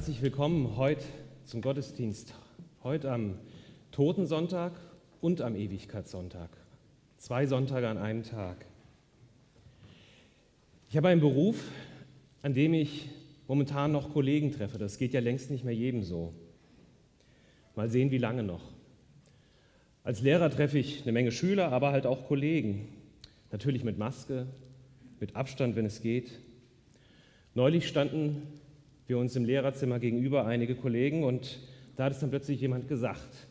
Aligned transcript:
Herzlich 0.00 0.22
willkommen 0.22 0.78
heute 0.78 1.04
zum 1.44 1.60
Gottesdienst. 1.60 2.32
Heute 2.82 3.12
am 3.12 3.34
Totensonntag 3.90 4.72
und 5.20 5.42
am 5.42 5.54
Ewigkeitssonntag. 5.54 6.48
Zwei 7.18 7.44
Sonntage 7.44 7.86
an 7.86 7.98
einem 7.98 8.22
Tag. 8.22 8.64
Ich 10.88 10.96
habe 10.96 11.08
einen 11.08 11.20
Beruf, 11.20 11.70
an 12.40 12.54
dem 12.54 12.72
ich 12.72 13.10
momentan 13.46 13.92
noch 13.92 14.14
Kollegen 14.14 14.52
treffe. 14.52 14.78
Das 14.78 14.96
geht 14.96 15.12
ja 15.12 15.20
längst 15.20 15.50
nicht 15.50 15.64
mehr 15.64 15.74
jedem 15.74 16.02
so. 16.02 16.32
Mal 17.76 17.90
sehen, 17.90 18.10
wie 18.10 18.16
lange 18.16 18.42
noch. 18.42 18.72
Als 20.02 20.22
Lehrer 20.22 20.48
treffe 20.48 20.78
ich 20.78 21.02
eine 21.02 21.12
Menge 21.12 21.30
Schüler, 21.30 21.72
aber 21.72 21.92
halt 21.92 22.06
auch 22.06 22.26
Kollegen. 22.26 22.88
Natürlich 23.52 23.84
mit 23.84 23.98
Maske, 23.98 24.46
mit 25.20 25.36
Abstand, 25.36 25.76
wenn 25.76 25.84
es 25.84 26.00
geht. 26.00 26.38
Neulich 27.52 27.86
standen 27.86 28.59
wir 29.10 29.18
uns 29.18 29.36
im 29.36 29.44
Lehrerzimmer 29.44 29.98
gegenüber, 29.98 30.46
einige 30.46 30.74
Kollegen, 30.74 31.24
und 31.24 31.58
da 31.96 32.04
hat 32.04 32.12
es 32.12 32.20
dann 32.20 32.30
plötzlich 32.30 32.60
jemand 32.60 32.88
gesagt, 32.88 33.48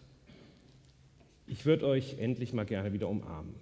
ich 1.45 1.65
würde 1.65 1.85
euch 1.85 2.17
endlich 2.17 2.53
mal 2.53 2.65
gerne 2.65 2.93
wieder 2.93 3.09
umarmen. 3.09 3.53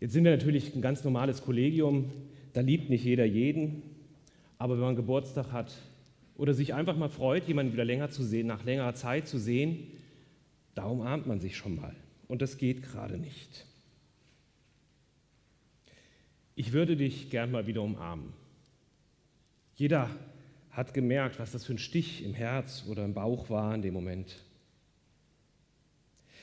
Jetzt 0.00 0.12
sind 0.12 0.24
wir 0.24 0.32
natürlich 0.32 0.74
ein 0.74 0.82
ganz 0.82 1.04
normales 1.04 1.42
Kollegium, 1.42 2.10
da 2.54 2.60
liebt 2.60 2.90
nicht 2.90 3.04
jeder 3.04 3.24
jeden, 3.24 3.82
aber 4.58 4.74
wenn 4.74 4.84
man 4.84 4.96
Geburtstag 4.96 5.52
hat 5.52 5.72
oder 6.36 6.54
sich 6.54 6.74
einfach 6.74 6.96
mal 6.96 7.08
freut, 7.08 7.46
jemanden 7.46 7.72
wieder 7.72 7.84
länger 7.84 8.10
zu 8.10 8.24
sehen, 8.24 8.46
nach 8.46 8.64
längerer 8.64 8.94
Zeit 8.94 9.28
zu 9.28 9.38
sehen, 9.38 9.88
da 10.74 10.84
umarmt 10.86 11.26
man 11.26 11.38
sich 11.38 11.56
schon 11.56 11.76
mal. 11.76 11.94
Und 12.28 12.42
das 12.42 12.58
geht 12.58 12.82
gerade 12.82 13.18
nicht. 13.18 13.66
Ich 16.56 16.72
würde 16.72 16.96
dich 16.96 17.30
gern 17.30 17.50
mal 17.50 17.66
wieder 17.66 17.82
umarmen. 17.82 18.32
Jeder 19.74 20.08
hat 20.70 20.94
gemerkt, 20.94 21.38
was 21.38 21.52
das 21.52 21.64
für 21.64 21.74
ein 21.74 21.78
Stich 21.78 22.24
im 22.24 22.34
Herz 22.34 22.84
oder 22.88 23.04
im 23.04 23.14
Bauch 23.14 23.50
war 23.50 23.74
in 23.74 23.82
dem 23.82 23.94
Moment. 23.94 24.36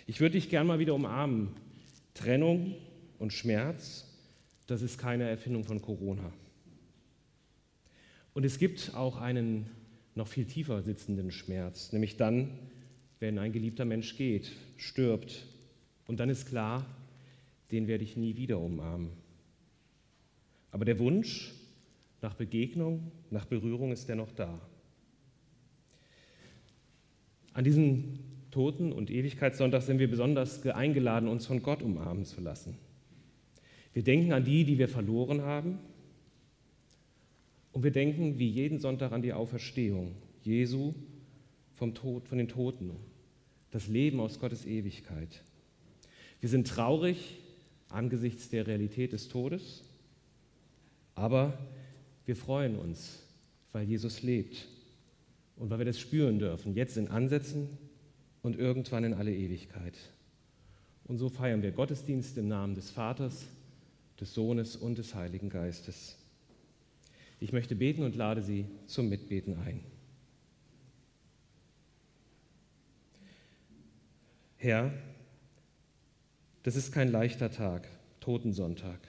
Ich 0.06 0.20
würde 0.20 0.34
dich 0.34 0.50
gern 0.50 0.68
mal 0.68 0.80
wieder 0.80 0.94
umarmen. 0.94 1.50
Trennung 2.14 2.76
und 3.20 3.32
Schmerz, 3.32 4.06
das 4.68 4.82
ist 4.82 4.98
keine 4.98 5.30
Erfindung 5.30 5.64
von 5.64 5.82
Corona. 5.82 6.32
Und 8.34 8.46
es 8.46 8.58
gibt 8.58 8.94
auch 8.96 9.18
einen 9.18 9.70
noch 10.16 10.28
viel 10.28 10.46
tiefer 10.46 10.82
sitzenden 10.82 11.32
Schmerz, 11.32 11.94
nämlich 11.94 12.18
dann, 12.18 12.50
wenn 13.20 13.38
ein 13.40 13.54
geliebter 13.54 13.86
Mensch 13.86 14.18
geht, 14.18 14.52
stirbt. 14.76 15.46
Und 16.08 16.20
dann 16.20 16.30
ist 16.30 16.48
klar, 16.48 16.86
den 17.72 17.88
werde 17.88 18.04
ich 18.04 18.18
nie 18.18 18.36
wieder 18.36 18.60
umarmen. 18.60 19.12
Aber 20.72 20.84
der 20.84 21.00
Wunsch 21.00 21.54
nach 22.22 22.34
Begegnung, 22.36 23.12
nach 23.30 23.46
Berührung 23.46 23.92
ist 23.92 24.08
dennoch 24.10 24.32
da. 24.32 24.60
An 27.54 27.64
diesem 27.64 28.20
Toten- 28.52 28.92
und 28.92 29.10
Ewigkeitssonntag 29.10 29.82
sind 29.82 30.00
wir 30.00 30.10
besonders 30.10 30.66
eingeladen, 30.66 31.28
uns 31.28 31.46
von 31.46 31.62
Gott 31.62 31.82
umarmen 31.82 32.26
zu 32.26 32.42
lassen. 32.42 32.78
Wir 33.94 34.04
denken 34.04 34.34
an 34.34 34.44
die, 34.44 34.64
die 34.64 34.78
wir 34.78 34.88
verloren 34.88 35.42
haben. 35.42 35.80
Und 37.74 37.84
wir 37.84 37.92
denken 37.92 38.38
wie 38.38 38.50
jeden 38.50 38.80
Sonntag 38.80 39.12
an 39.12 39.22
die 39.22 39.34
Auferstehung 39.34 40.16
Jesu 40.44 40.94
vom 41.74 41.94
Tod, 41.94 42.28
von 42.28 42.38
den 42.38 42.48
Toten, 42.48 42.92
das 43.72 43.88
Leben 43.88 44.20
aus 44.20 44.40
Gottes 44.40 44.66
Ewigkeit. 44.66 45.44
Wir 46.42 46.50
sind 46.50 46.68
traurig 46.68 47.40
angesichts 47.90 48.50
der 48.50 48.68
Realität 48.68 49.14
des 49.14 49.30
Todes 49.30 49.84
aber 51.16 51.58
wir 52.26 52.36
freuen 52.36 52.78
uns, 52.78 53.20
weil 53.72 53.88
Jesus 53.88 54.22
lebt 54.22 54.68
und 55.56 55.70
weil 55.70 55.80
wir 55.80 55.86
das 55.86 56.00
spüren 56.00 56.40
dürfen, 56.40 56.76
jetzt 56.76 56.98
in 56.98 57.08
Ansätzen 57.08 57.78
und 58.42 58.58
irgendwann 58.58 59.04
in 59.04 59.14
alle 59.14 59.34
Ewigkeit. 59.34 59.98
Und 61.06 61.18
so 61.18 61.30
feiern 61.30 61.62
wir 61.62 61.72
Gottesdienst 61.72 62.38
im 62.38 62.48
Namen 62.48 62.76
des 62.76 62.90
Vaters, 62.90 63.46
des 64.20 64.34
Sohnes 64.34 64.76
und 64.76 64.98
des 64.98 65.16
Heiligen 65.16 65.50
Geistes. 65.50 66.18
Ich 67.40 67.54
möchte 67.54 67.76
beten 67.76 68.04
und 68.04 68.16
lade 68.16 68.42
Sie 68.42 68.66
zum 68.86 69.10
Mitbeten 69.10 69.58
ein. 69.66 69.82
Herr, 74.58 74.94
das 76.62 76.76
ist 76.76 76.92
kein 76.92 77.12
leichter 77.12 77.50
Tag, 77.50 77.88
Totensonntag. 78.20 79.00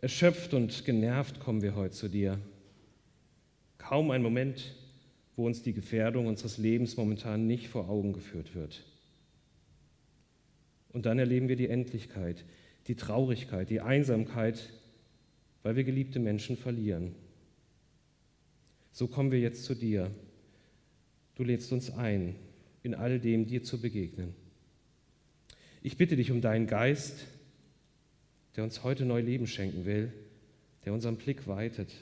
Erschöpft 0.00 0.54
und 0.54 0.84
genervt 0.84 1.40
kommen 1.40 1.60
wir 1.60 1.74
heute 1.74 1.92
zu 1.92 2.08
dir. 2.08 2.38
Kaum 3.78 4.12
ein 4.12 4.22
Moment, 4.22 4.76
wo 5.34 5.44
uns 5.44 5.62
die 5.62 5.72
Gefährdung 5.72 6.28
unseres 6.28 6.56
Lebens 6.56 6.96
momentan 6.96 7.48
nicht 7.48 7.66
vor 7.66 7.88
Augen 7.88 8.12
geführt 8.12 8.54
wird. 8.54 8.84
Und 10.90 11.04
dann 11.04 11.18
erleben 11.18 11.48
wir 11.48 11.56
die 11.56 11.68
Endlichkeit, 11.68 12.44
die 12.86 12.94
Traurigkeit, 12.94 13.70
die 13.70 13.80
Einsamkeit, 13.80 14.70
weil 15.64 15.74
wir 15.74 15.82
geliebte 15.82 16.20
Menschen 16.20 16.56
verlieren. 16.56 17.16
So 18.92 19.08
kommen 19.08 19.32
wir 19.32 19.40
jetzt 19.40 19.64
zu 19.64 19.74
dir. 19.74 20.12
Du 21.34 21.42
lädst 21.42 21.72
uns 21.72 21.90
ein, 21.90 22.36
in 22.84 22.94
all 22.94 23.18
dem 23.18 23.48
dir 23.48 23.64
zu 23.64 23.80
begegnen. 23.80 24.32
Ich 25.82 25.96
bitte 25.96 26.14
dich 26.14 26.30
um 26.30 26.40
deinen 26.40 26.68
Geist, 26.68 27.26
der 28.58 28.64
uns 28.64 28.82
heute 28.82 29.04
neu 29.04 29.20
Leben 29.20 29.46
schenken 29.46 29.84
will, 29.84 30.12
der 30.84 30.92
unseren 30.92 31.16
Blick 31.16 31.46
weitet. 31.46 31.94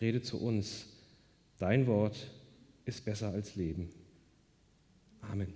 Rede 0.00 0.22
zu 0.22 0.40
uns. 0.40 0.86
Dein 1.58 1.88
Wort 1.88 2.30
ist 2.84 3.04
besser 3.04 3.30
als 3.32 3.56
Leben. 3.56 3.90
Amen. 5.20 5.52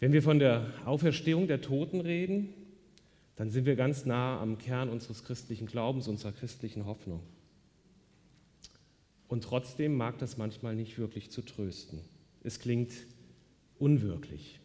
Wenn 0.00 0.12
wir 0.12 0.22
von 0.22 0.38
der 0.38 0.70
Auferstehung 0.84 1.48
der 1.48 1.62
Toten 1.62 2.02
reden, 2.02 2.52
dann 3.36 3.48
sind 3.48 3.64
wir 3.64 3.74
ganz 3.74 4.04
nah 4.04 4.38
am 4.38 4.58
Kern 4.58 4.90
unseres 4.90 5.24
christlichen 5.24 5.66
Glaubens, 5.66 6.08
unserer 6.08 6.32
christlichen 6.32 6.84
Hoffnung. 6.84 7.20
Und 9.28 9.44
trotzdem 9.44 9.96
mag 9.96 10.18
das 10.18 10.36
manchmal 10.36 10.76
nicht 10.76 10.98
wirklich 10.98 11.30
zu 11.30 11.40
trösten. 11.40 12.00
Es 12.42 12.60
klingt 12.60 12.92
unwirklich, 13.84 14.60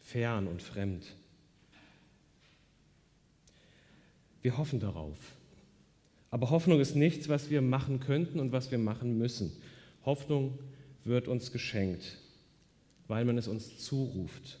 fern 0.00 0.46
und 0.46 0.62
fremd. 0.62 1.04
Wir 4.40 4.56
hoffen 4.56 4.80
darauf. 4.80 5.18
Aber 6.30 6.48
Hoffnung 6.48 6.80
ist 6.80 6.96
nichts, 6.96 7.28
was 7.28 7.50
wir 7.50 7.60
machen 7.60 8.00
könnten 8.00 8.40
und 8.40 8.52
was 8.52 8.70
wir 8.70 8.78
machen 8.78 9.18
müssen. 9.18 9.52
Hoffnung 10.06 10.58
wird 11.04 11.28
uns 11.28 11.52
geschenkt, 11.52 12.16
weil 13.06 13.26
man 13.26 13.36
es 13.36 13.48
uns 13.48 13.78
zuruft. 13.78 14.58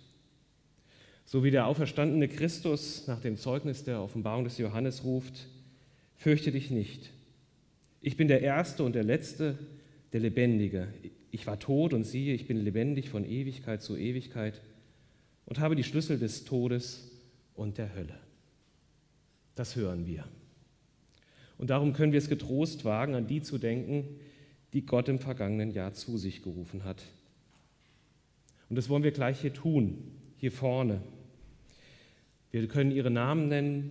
So 1.24 1.42
wie 1.42 1.50
der 1.50 1.66
auferstandene 1.66 2.28
Christus 2.28 3.06
nach 3.06 3.20
dem 3.20 3.38
Zeugnis 3.38 3.84
der 3.84 4.02
Offenbarung 4.02 4.44
des 4.44 4.58
Johannes 4.58 5.04
ruft, 5.04 5.46
fürchte 6.14 6.52
dich 6.52 6.70
nicht. 6.70 7.10
Ich 8.02 8.18
bin 8.18 8.28
der 8.28 8.42
Erste 8.42 8.84
und 8.84 8.94
der 8.94 9.04
Letzte, 9.04 9.58
der 10.12 10.20
Lebendige 10.20 10.88
ich 11.34 11.48
war 11.48 11.58
tot 11.58 11.92
und 11.94 12.04
siehe, 12.04 12.32
ich 12.32 12.46
bin 12.46 12.58
lebendig 12.58 13.10
von 13.10 13.24
Ewigkeit 13.24 13.82
zu 13.82 13.96
Ewigkeit 13.96 14.62
und 15.46 15.58
habe 15.58 15.74
die 15.74 15.82
Schlüssel 15.82 16.16
des 16.16 16.44
Todes 16.44 17.10
und 17.56 17.76
der 17.76 17.92
Hölle. 17.92 18.16
Das 19.56 19.74
hören 19.74 20.06
wir. 20.06 20.24
Und 21.58 21.70
darum 21.70 21.92
können 21.92 22.12
wir 22.12 22.18
es 22.18 22.28
getrost 22.28 22.84
wagen, 22.84 23.16
an 23.16 23.26
die 23.26 23.42
zu 23.42 23.58
denken, 23.58 24.04
die 24.74 24.86
Gott 24.86 25.08
im 25.08 25.18
vergangenen 25.18 25.72
Jahr 25.72 25.92
zu 25.92 26.18
sich 26.18 26.40
gerufen 26.40 26.84
hat. 26.84 27.02
Und 28.68 28.76
das 28.76 28.88
wollen 28.88 29.02
wir 29.02 29.10
gleich 29.10 29.40
hier 29.40 29.52
tun, 29.52 30.12
hier 30.36 30.52
vorne. 30.52 31.02
Wir 32.52 32.68
können 32.68 32.92
ihre 32.92 33.10
Namen 33.10 33.48
nennen, 33.48 33.90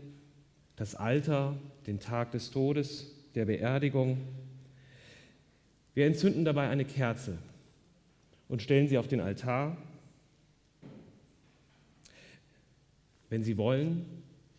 das 0.78 0.96
Alter, 0.96 1.58
den 1.88 2.00
Tag 2.00 2.32
des 2.32 2.52
Todes, 2.52 3.14
der 3.36 3.44
Beerdigung, 3.44 4.18
wir 5.94 6.08
entzünden 6.08 6.46
dabei 6.46 6.70
eine 6.70 6.86
Kerze 6.86 7.38
und 8.48 8.62
stellen 8.62 8.88
sie 8.88 8.98
auf 8.98 9.08
den 9.08 9.20
Altar. 9.20 9.78
Wenn 13.30 13.44
Sie 13.44 13.58
wollen, 13.58 14.06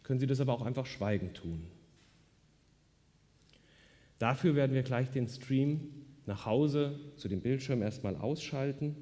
können 0.02 0.18
Sie 0.18 0.26
das 0.26 0.40
aber 0.40 0.52
auch 0.52 0.62
einfach 0.62 0.86
schweigend 0.86 1.36
tun. 1.36 1.64
Dafür 4.18 4.54
werden 4.54 4.74
wir 4.74 4.82
gleich 4.82 5.10
den 5.10 5.28
Stream 5.28 5.92
nach 6.26 6.46
Hause 6.46 6.98
zu 7.16 7.28
dem 7.28 7.40
Bildschirm 7.40 7.82
erstmal 7.82 8.16
ausschalten, 8.16 8.96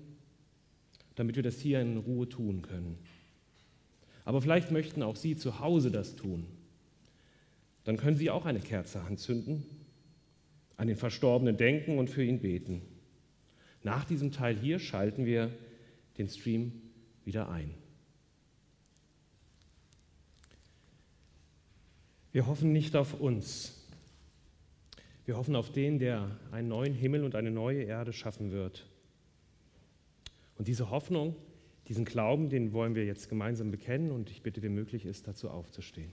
damit 1.15 1.37
wir 1.37 1.43
das 1.43 1.59
hier 1.59 1.81
in 1.81 1.97
Ruhe 1.99 2.29
tun 2.29 2.63
können. 2.63 2.99
Aber 4.25 4.43
vielleicht 4.43 4.71
möchten 4.71 5.03
auch 5.03 5.17
Sie 5.17 5.37
zu 5.37 5.61
Hause 5.61 5.91
das 5.91 6.17
tun. 6.17 6.47
Dann 7.85 7.97
können 7.97 8.17
Sie 8.17 8.31
auch 8.31 8.47
eine 8.47 8.61
Kerze 8.61 9.01
anzünden 9.01 9.65
an 10.77 10.87
den 10.87 10.97
Verstorbenen 10.97 11.57
denken 11.57 11.99
und 11.99 12.11
für 12.11 12.25
ihn 12.25 12.41
beten. 12.41 12.83
Nach 13.83 14.05
diesem 14.05 14.33
Teil 14.33 14.57
hier 14.57 14.79
schalten 14.79 15.25
wir 15.27 15.51
den 16.19 16.29
Stream 16.29 16.73
wieder 17.25 17.49
ein. 17.49 17.75
Wir 22.33 22.47
hoffen 22.47 22.73
nicht 22.73 22.97
auf 22.97 23.21
uns. 23.21 23.79
Wir 25.25 25.37
hoffen 25.37 25.55
auf 25.55 25.71
den, 25.71 25.99
der 25.99 26.39
einen 26.51 26.69
neuen 26.69 26.95
Himmel 26.95 27.25
und 27.25 27.35
eine 27.35 27.51
neue 27.51 27.83
Erde 27.83 28.13
schaffen 28.13 28.51
wird. 28.51 28.87
Und 30.57 30.69
diese 30.69 30.91
Hoffnung, 30.91 31.37
diesen 31.89 32.05
Glauben, 32.05 32.49
den 32.49 32.73
wollen 32.73 32.95
wir 32.95 33.05
jetzt 33.05 33.29
gemeinsam 33.29 33.71
bekennen 33.71 34.11
und 34.11 34.31
ich 34.31 34.43
bitte, 34.43 34.63
wem 34.63 34.75
möglich 34.75 35.05
ist, 35.05 35.29
dazu 35.29 35.51
aufzustehen. 35.51 36.13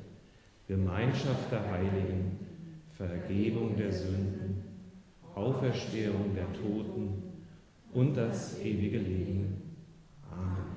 Gemeinschaft 0.71 1.51
der 1.51 1.69
Heiligen, 1.69 2.39
Vergebung 2.93 3.75
der 3.75 3.91
Sünden, 3.91 4.63
Auferstehung 5.35 6.33
der 6.33 6.47
Toten 6.53 7.23
und 7.91 8.15
das 8.15 8.57
ewige 8.61 8.99
Leben. 8.99 9.63
Amen. 10.31 10.70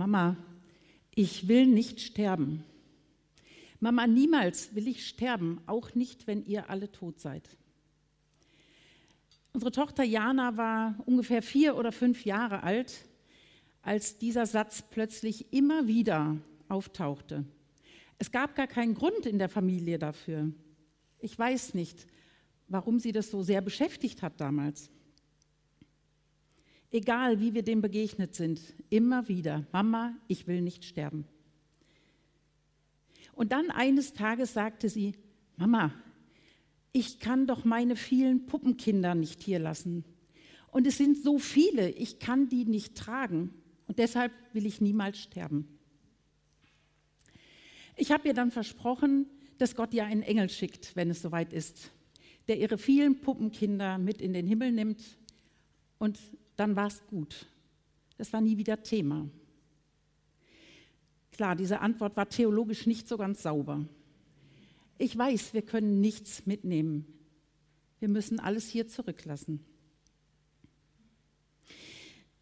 Mama, 0.00 0.34
ich 1.14 1.46
will 1.46 1.66
nicht 1.66 2.00
sterben. 2.00 2.64
Mama, 3.80 4.06
niemals 4.06 4.74
will 4.74 4.88
ich 4.88 5.06
sterben, 5.06 5.60
auch 5.66 5.94
nicht, 5.94 6.26
wenn 6.26 6.42
ihr 6.46 6.70
alle 6.70 6.90
tot 6.90 7.20
seid. 7.20 7.46
Unsere 9.52 9.72
Tochter 9.72 10.02
Jana 10.02 10.56
war 10.56 10.94
ungefähr 11.04 11.42
vier 11.42 11.76
oder 11.76 11.92
fünf 11.92 12.24
Jahre 12.24 12.62
alt, 12.62 13.04
als 13.82 14.16
dieser 14.16 14.46
Satz 14.46 14.82
plötzlich 14.88 15.52
immer 15.52 15.86
wieder 15.86 16.38
auftauchte. 16.70 17.44
Es 18.16 18.30
gab 18.30 18.56
gar 18.56 18.68
keinen 18.68 18.94
Grund 18.94 19.26
in 19.26 19.38
der 19.38 19.50
Familie 19.50 19.98
dafür. 19.98 20.50
Ich 21.18 21.38
weiß 21.38 21.74
nicht, 21.74 22.06
warum 22.68 23.00
sie 23.00 23.12
das 23.12 23.30
so 23.30 23.42
sehr 23.42 23.60
beschäftigt 23.60 24.22
hat 24.22 24.40
damals. 24.40 24.88
Egal, 26.92 27.40
wie 27.40 27.54
wir 27.54 27.62
dem 27.62 27.80
begegnet 27.80 28.34
sind, 28.34 28.60
immer 28.88 29.28
wieder, 29.28 29.64
Mama, 29.72 30.16
ich 30.26 30.46
will 30.46 30.60
nicht 30.60 30.84
sterben. 30.84 31.24
Und 33.32 33.52
dann 33.52 33.70
eines 33.70 34.12
Tages 34.12 34.52
sagte 34.52 34.88
sie, 34.88 35.14
Mama, 35.56 35.92
ich 36.92 37.20
kann 37.20 37.46
doch 37.46 37.64
meine 37.64 37.94
vielen 37.94 38.46
Puppenkinder 38.46 39.14
nicht 39.14 39.42
hier 39.42 39.60
lassen. 39.60 40.04
Und 40.72 40.86
es 40.86 40.98
sind 40.98 41.22
so 41.22 41.38
viele, 41.38 41.90
ich 41.90 42.18
kann 42.18 42.48
die 42.48 42.64
nicht 42.64 42.96
tragen. 42.96 43.54
Und 43.86 43.98
deshalb 43.98 44.32
will 44.52 44.66
ich 44.66 44.80
niemals 44.80 45.18
sterben. 45.18 45.66
Ich 47.96 48.10
habe 48.10 48.28
ihr 48.28 48.34
dann 48.34 48.50
versprochen, 48.50 49.26
dass 49.58 49.76
Gott 49.76 49.94
ja 49.94 50.06
einen 50.06 50.22
Engel 50.22 50.48
schickt, 50.48 50.96
wenn 50.96 51.10
es 51.10 51.22
soweit 51.22 51.52
ist, 51.52 51.90
der 52.48 52.58
ihre 52.58 52.78
vielen 52.78 53.20
Puppenkinder 53.20 53.98
mit 53.98 54.20
in 54.22 54.32
den 54.32 54.46
Himmel 54.46 54.72
nimmt. 54.72 55.02
Und 55.98 56.18
dann 56.60 56.76
war 56.76 56.88
es 56.88 57.02
gut. 57.06 57.46
Das 58.18 58.34
war 58.34 58.42
nie 58.42 58.58
wieder 58.58 58.82
Thema. 58.82 59.26
Klar, 61.32 61.56
diese 61.56 61.80
Antwort 61.80 62.18
war 62.18 62.28
theologisch 62.28 62.86
nicht 62.86 63.08
so 63.08 63.16
ganz 63.16 63.42
sauber. 63.42 63.86
Ich 64.98 65.16
weiß, 65.16 65.54
wir 65.54 65.62
können 65.62 66.02
nichts 66.02 66.44
mitnehmen. 66.44 67.06
Wir 67.98 68.08
müssen 68.08 68.38
alles 68.38 68.68
hier 68.68 68.86
zurücklassen. 68.86 69.64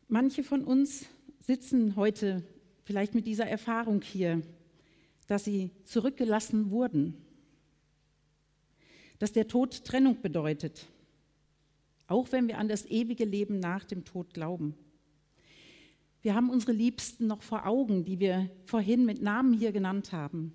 Manche 0.09 0.43
von 0.43 0.65
uns 0.65 1.07
sitzen 1.39 1.95
heute 1.95 2.43
vielleicht 2.83 3.15
mit 3.15 3.25
dieser 3.25 3.47
Erfahrung 3.47 4.03
hier, 4.03 4.43
dass 5.29 5.45
sie 5.45 5.71
zurückgelassen 5.85 6.73
wurden, 6.73 7.15
dass 9.21 9.31
der 9.31 9.47
Tod 9.47 9.85
Trennung 9.85 10.21
bedeutet, 10.21 10.89
auch 12.09 12.33
wenn 12.33 12.49
wir 12.49 12.59
an 12.59 12.69
das 12.69 12.87
ewige 12.87 13.25
Leben 13.25 13.61
nach 13.61 13.85
dem 13.85 14.05
Tod 14.05 14.35
glauben. 14.35 14.75
Wir 16.23 16.35
haben 16.35 16.51
unsere 16.51 16.73
Liebsten 16.73 17.29
noch 17.29 17.43
vor 17.43 17.67
Augen, 17.67 18.05
die 18.05 18.19
wir 18.19 18.51
vorhin 18.65 19.07
mit 19.07 19.23
Namen 19.23 19.53
hier 19.53 19.71
genannt 19.71 20.13
haben. 20.13 20.53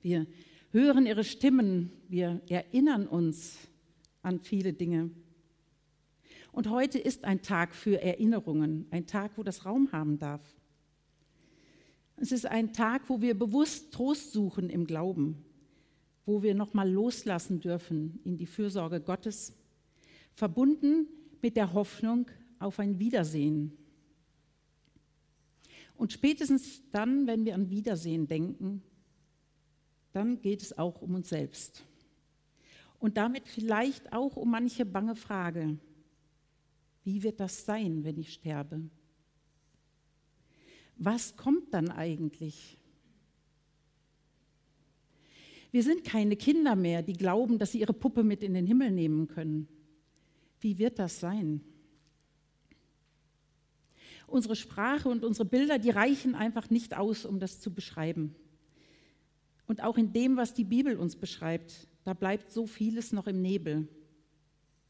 Wir 0.00 0.26
hören 0.70 1.04
ihre 1.04 1.24
Stimmen, 1.24 1.92
wir 2.08 2.40
erinnern 2.48 3.06
uns 3.06 3.58
an 4.22 4.40
viele 4.40 4.72
Dinge. 4.72 5.10
Und 6.52 6.70
heute 6.70 6.98
ist 6.98 7.24
ein 7.24 7.42
Tag 7.42 7.74
für 7.74 8.00
Erinnerungen, 8.00 8.86
ein 8.90 9.06
Tag, 9.06 9.32
wo 9.36 9.42
das 9.42 9.66
Raum 9.66 9.92
haben 9.92 10.18
darf. 10.18 10.42
Es 12.16 12.32
ist 12.32 12.46
ein 12.46 12.72
Tag, 12.72 13.08
wo 13.08 13.20
wir 13.20 13.38
bewusst 13.38 13.92
Trost 13.92 14.32
suchen 14.32 14.70
im 14.70 14.86
Glauben, 14.86 15.44
wo 16.26 16.42
wir 16.42 16.54
nochmal 16.54 16.90
loslassen 16.90 17.60
dürfen 17.60 18.20
in 18.24 18.36
die 18.36 18.46
Fürsorge 18.46 19.00
Gottes, 19.00 19.57
verbunden 20.38 21.08
mit 21.42 21.56
der 21.56 21.72
Hoffnung 21.72 22.30
auf 22.60 22.78
ein 22.78 23.00
Wiedersehen. 23.00 23.76
Und 25.96 26.12
spätestens 26.12 26.80
dann, 26.92 27.26
wenn 27.26 27.44
wir 27.44 27.56
an 27.56 27.70
Wiedersehen 27.70 28.28
denken, 28.28 28.84
dann 30.12 30.40
geht 30.40 30.62
es 30.62 30.78
auch 30.78 31.02
um 31.02 31.16
uns 31.16 31.28
selbst. 31.28 31.84
Und 33.00 33.16
damit 33.16 33.48
vielleicht 33.48 34.12
auch 34.12 34.36
um 34.36 34.52
manche 34.52 34.86
bange 34.86 35.16
Frage. 35.16 35.76
Wie 37.02 37.24
wird 37.24 37.40
das 37.40 37.64
sein, 37.64 38.04
wenn 38.04 38.16
ich 38.16 38.32
sterbe? 38.32 38.88
Was 40.96 41.36
kommt 41.36 41.74
dann 41.74 41.90
eigentlich? 41.90 42.78
Wir 45.72 45.82
sind 45.82 46.04
keine 46.04 46.36
Kinder 46.36 46.76
mehr, 46.76 47.02
die 47.02 47.14
glauben, 47.14 47.58
dass 47.58 47.72
sie 47.72 47.80
ihre 47.80 47.92
Puppe 47.92 48.22
mit 48.22 48.44
in 48.44 48.54
den 48.54 48.66
Himmel 48.66 48.92
nehmen 48.92 49.26
können. 49.26 49.66
Wie 50.60 50.78
wird 50.78 50.98
das 50.98 51.20
sein? 51.20 51.60
Unsere 54.26 54.56
Sprache 54.56 55.08
und 55.08 55.24
unsere 55.24 55.46
Bilder, 55.46 55.78
die 55.78 55.90
reichen 55.90 56.34
einfach 56.34 56.68
nicht 56.70 56.96
aus, 56.96 57.24
um 57.24 57.40
das 57.40 57.60
zu 57.60 57.72
beschreiben. 57.72 58.34
Und 59.66 59.82
auch 59.82 59.96
in 59.96 60.12
dem, 60.12 60.36
was 60.36 60.54
die 60.54 60.64
Bibel 60.64 60.96
uns 60.96 61.16
beschreibt, 61.16 61.88
da 62.04 62.14
bleibt 62.14 62.52
so 62.52 62.66
vieles 62.66 63.12
noch 63.12 63.26
im 63.26 63.40
Nebel. 63.40 63.88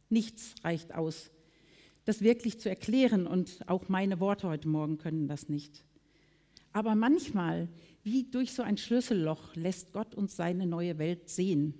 Nichts 0.09 0.55
reicht 0.65 0.95
aus, 0.95 1.31
das 2.05 2.23
wirklich 2.23 2.59
zu 2.59 2.69
erklären 2.69 3.27
und 3.27 3.69
auch 3.69 3.89
meine 3.89 4.21
Worte 4.21 4.49
heute 4.49 4.69
Morgen 4.69 4.99
können 4.99 5.29
das 5.29 5.49
nicht. 5.49 5.85
Aber 6.73 6.95
manchmal, 6.95 7.69
wie 8.03 8.25
durch 8.25 8.53
so 8.53 8.63
ein 8.63 8.77
Schlüsselloch, 8.77 9.55
lässt 9.57 9.93
Gott 9.93 10.15
uns 10.15 10.37
seine 10.37 10.67
neue 10.67 10.99
Welt 10.99 11.29
sehen. 11.29 11.75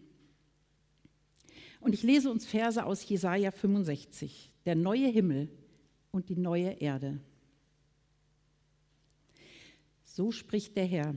Und 1.81 1.95
ich 1.95 2.03
lese 2.03 2.31
uns 2.31 2.47
Verse 2.47 2.85
aus 2.85 3.09
Jesaja 3.09 3.51
65, 3.51 4.51
der 4.67 4.75
neue 4.75 5.09
Himmel 5.09 5.49
und 6.11 6.29
die 6.29 6.37
neue 6.37 6.71
Erde. 6.71 7.21
So 10.05 10.33
spricht 10.33 10.77
der 10.77 10.87
Herr. 10.87 11.15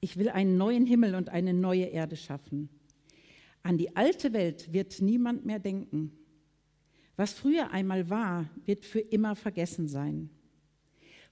Ich 0.00 0.16
will 0.16 0.28
einen 0.28 0.56
neuen 0.56 0.86
Himmel 0.86 1.14
und 1.14 1.28
eine 1.30 1.52
neue 1.52 1.86
Erde 1.86 2.16
schaffen. 2.16 2.68
An 3.62 3.78
die 3.78 3.96
alte 3.96 4.32
Welt 4.32 4.72
wird 4.72 5.00
niemand 5.00 5.44
mehr 5.44 5.58
denken. 5.58 6.12
Was 7.16 7.32
früher 7.32 7.72
einmal 7.72 8.08
war, 8.08 8.48
wird 8.64 8.84
für 8.84 9.00
immer 9.00 9.34
vergessen 9.34 9.88
sein. 9.88 10.30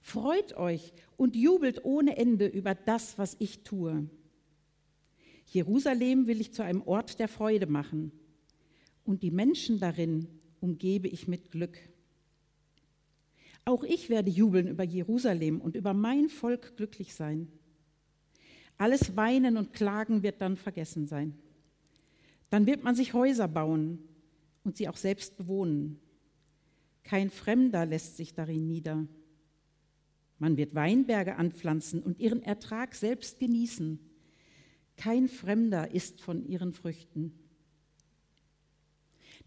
Freut 0.01 0.57
euch 0.57 0.93
und 1.15 1.35
jubelt 1.35 1.85
ohne 1.85 2.17
Ende 2.17 2.47
über 2.47 2.75
das, 2.75 3.17
was 3.17 3.37
ich 3.39 3.63
tue. 3.63 4.09
Jerusalem 5.45 6.27
will 6.27 6.41
ich 6.41 6.53
zu 6.53 6.63
einem 6.63 6.81
Ort 6.81 7.19
der 7.19 7.27
Freude 7.27 7.67
machen 7.67 8.11
und 9.05 9.23
die 9.23 9.31
Menschen 9.31 9.79
darin 9.79 10.27
umgebe 10.59 11.07
ich 11.07 11.27
mit 11.27 11.51
Glück. 11.51 11.77
Auch 13.63 13.83
ich 13.83 14.09
werde 14.09 14.29
jubeln 14.29 14.67
über 14.67 14.83
Jerusalem 14.83 15.61
und 15.61 15.75
über 15.75 15.93
mein 15.93 16.29
Volk 16.29 16.75
glücklich 16.75 17.15
sein. 17.15 17.47
Alles 18.77 19.15
Weinen 19.15 19.57
und 19.57 19.73
Klagen 19.73 20.21
wird 20.21 20.41
dann 20.41 20.57
vergessen 20.57 21.07
sein. 21.07 21.35
Dann 22.49 22.65
wird 22.65 22.83
man 22.83 22.95
sich 22.95 23.13
Häuser 23.13 23.47
bauen 23.47 23.99
und 24.63 24.77
sie 24.77 24.87
auch 24.89 24.97
selbst 24.97 25.37
bewohnen. 25.37 25.99
Kein 27.03 27.29
Fremder 27.29 27.85
lässt 27.85 28.17
sich 28.17 28.33
darin 28.33 28.67
nieder. 28.67 29.07
Man 30.37 30.57
wird 30.57 30.75
Weinberge 30.75 31.37
anpflanzen 31.37 32.01
und 32.01 32.19
ihren 32.19 32.43
Ertrag 32.43 32.93
selbst 32.93 33.39
genießen. 33.39 33.99
Kein 34.97 35.27
Fremder 35.27 35.91
isst 35.91 36.21
von 36.21 36.45
ihren 36.45 36.73
Früchten. 36.73 37.33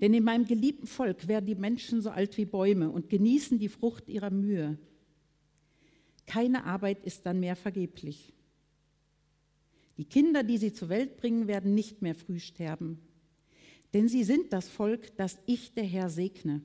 Denn 0.01 0.15
in 0.15 0.25
meinem 0.25 0.47
geliebten 0.47 0.87
Volk 0.87 1.27
werden 1.27 1.47
die 1.47 1.57
Menschen 1.57 2.01
so 2.01 2.11
alt 2.11 2.37
wie 2.37 2.45
Bäume 2.45 2.91
und 2.91 3.09
genießen 3.09 3.59
die 3.59 3.69
Frucht 3.69 4.09
ihrer 4.09 4.31
Mühe. 4.31 4.79
Keine 6.27 6.65
Arbeit 6.65 7.05
ist 7.05 7.27
dann 7.27 7.41
mehr 7.41 7.57
vergeblich. 7.57 8.33
Die 9.97 10.05
Kinder, 10.05 10.45
die 10.45 10.59
sie 10.59 10.73
zur 10.73 10.89
Welt 10.89 11.17
bringen, 11.17 11.49
werden 11.49 11.75
nicht 11.75 12.03
mehr 12.03 12.15
früh 12.15 12.39
sterben. 12.39 13.01
Denn 13.95 14.09
sie 14.09 14.23
sind 14.23 14.53
das 14.53 14.69
Volk, 14.69 15.17
das 15.17 15.39
ich, 15.47 15.75
der 15.75 15.85
Herr, 15.85 16.11
segne. 16.11 16.63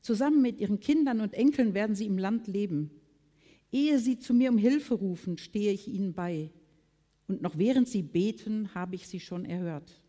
Zusammen 0.00 0.42
mit 0.42 0.60
ihren 0.60 0.80
Kindern 0.80 1.20
und 1.20 1.34
Enkeln 1.34 1.74
werden 1.74 1.94
sie 1.94 2.06
im 2.06 2.18
Land 2.18 2.48
leben. 2.48 2.90
Ehe 3.70 3.98
sie 3.98 4.18
zu 4.18 4.34
mir 4.34 4.50
um 4.50 4.58
Hilfe 4.58 4.94
rufen, 4.94 5.38
stehe 5.38 5.72
ich 5.72 5.86
ihnen 5.86 6.14
bei. 6.14 6.50
Und 7.28 7.42
noch 7.42 7.58
während 7.58 7.88
sie 7.88 8.02
beten, 8.02 8.74
habe 8.74 8.94
ich 8.94 9.06
sie 9.06 9.20
schon 9.20 9.44
erhört. 9.44 10.00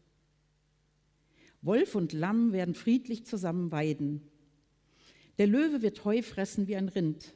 Wolf 1.68 1.94
und 1.94 2.14
Lamm 2.14 2.54
werden 2.54 2.74
friedlich 2.74 3.26
zusammen 3.26 3.72
weiden. 3.72 4.22
Der 5.38 5.46
Löwe 5.46 5.84
wird 5.84 6.04
Heu 6.04 6.24
fressen 6.24 6.68
wie 6.68 6.76
ein 6.76 6.90
Rind 6.90 7.36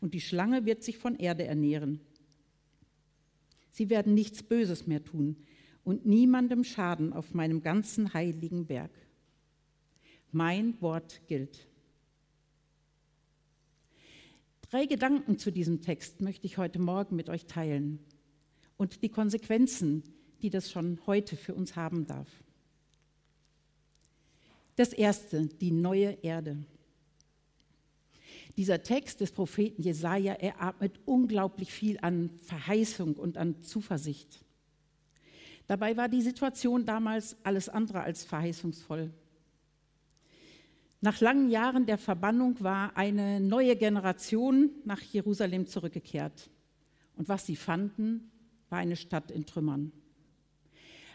und 0.00 0.14
die 0.14 0.20
Schlange 0.20 0.66
wird 0.66 0.84
sich 0.84 0.98
von 0.98 1.16
Erde 1.16 1.44
ernähren. 1.44 2.00
Sie 3.72 3.90
werden 3.90 4.14
nichts 4.14 4.42
Böses 4.42 4.86
mehr 4.86 5.02
tun 5.02 5.36
und 5.82 6.06
niemandem 6.06 6.62
schaden 6.62 7.12
auf 7.12 7.34
meinem 7.34 7.62
ganzen 7.62 8.14
heiligen 8.14 8.66
Berg. 8.66 8.92
Mein 10.30 10.80
Wort 10.80 11.22
gilt. 11.26 11.66
Drei 14.60 14.86
Gedanken 14.86 15.38
zu 15.38 15.50
diesem 15.50 15.80
Text 15.80 16.20
möchte 16.20 16.46
ich 16.46 16.58
heute 16.58 16.78
Morgen 16.78 17.16
mit 17.16 17.28
euch 17.28 17.46
teilen 17.46 17.98
und 18.76 19.02
die 19.02 19.08
Konsequenzen, 19.08 20.04
die 20.42 20.50
das 20.50 20.70
schon 20.70 21.00
heute 21.06 21.36
für 21.36 21.54
uns 21.54 21.74
haben 21.74 22.06
darf. 22.06 22.28
Das 24.80 24.94
erste, 24.94 25.44
die 25.44 25.72
neue 25.72 26.12
Erde. 26.22 26.56
Dieser 28.56 28.82
Text 28.82 29.20
des 29.20 29.30
Propheten 29.30 29.82
Jesaja, 29.82 30.32
er 30.32 30.62
atmet 30.62 30.98
unglaublich 31.04 31.70
viel 31.70 31.98
an 32.00 32.30
Verheißung 32.46 33.12
und 33.16 33.36
an 33.36 33.62
Zuversicht. 33.62 34.42
Dabei 35.66 35.98
war 35.98 36.08
die 36.08 36.22
Situation 36.22 36.86
damals 36.86 37.36
alles 37.42 37.68
andere 37.68 38.00
als 38.00 38.24
verheißungsvoll. 38.24 39.10
Nach 41.02 41.20
langen 41.20 41.50
Jahren 41.50 41.84
der 41.84 41.98
Verbannung 41.98 42.58
war 42.60 42.96
eine 42.96 43.38
neue 43.38 43.76
Generation 43.76 44.70
nach 44.86 45.02
Jerusalem 45.02 45.66
zurückgekehrt. 45.66 46.48
Und 47.18 47.28
was 47.28 47.44
sie 47.44 47.56
fanden, 47.56 48.30
war 48.70 48.78
eine 48.78 48.96
Stadt 48.96 49.30
in 49.30 49.44
Trümmern. 49.44 49.92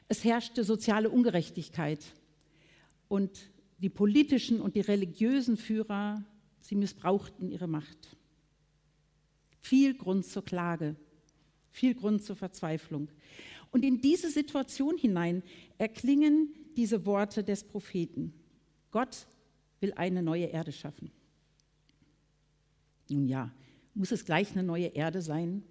Es 0.07 0.23
herrschte 0.23 0.63
soziale 0.63 1.09
Ungerechtigkeit 1.09 2.13
und 3.07 3.49
die 3.77 3.89
politischen 3.89 4.61
und 4.61 4.75
die 4.75 4.81
religiösen 4.81 5.57
Führer, 5.57 6.23
sie 6.61 6.75
missbrauchten 6.75 7.49
ihre 7.49 7.67
Macht. 7.67 8.17
Viel 9.61 9.95
Grund 9.95 10.25
zur 10.25 10.45
Klage, 10.45 10.95
viel 11.71 11.95
Grund 11.95 12.23
zur 12.23 12.35
Verzweiflung. 12.35 13.09
Und 13.71 13.83
in 13.83 13.99
diese 13.99 14.29
Situation 14.29 14.97
hinein 14.97 15.43
erklingen 15.77 16.53
diese 16.77 17.05
Worte 17.05 17.43
des 17.43 17.63
Propheten. 17.63 18.33
Gott 18.91 19.27
will 19.81 19.93
eine 19.93 20.23
neue 20.23 20.45
Erde 20.45 20.71
schaffen. 20.71 21.11
Nun 23.09 23.27
ja, 23.27 23.51
muss 23.93 24.11
es 24.11 24.25
gleich 24.25 24.51
eine 24.51 24.63
neue 24.63 24.87
Erde 24.87 25.21
sein? 25.21 25.63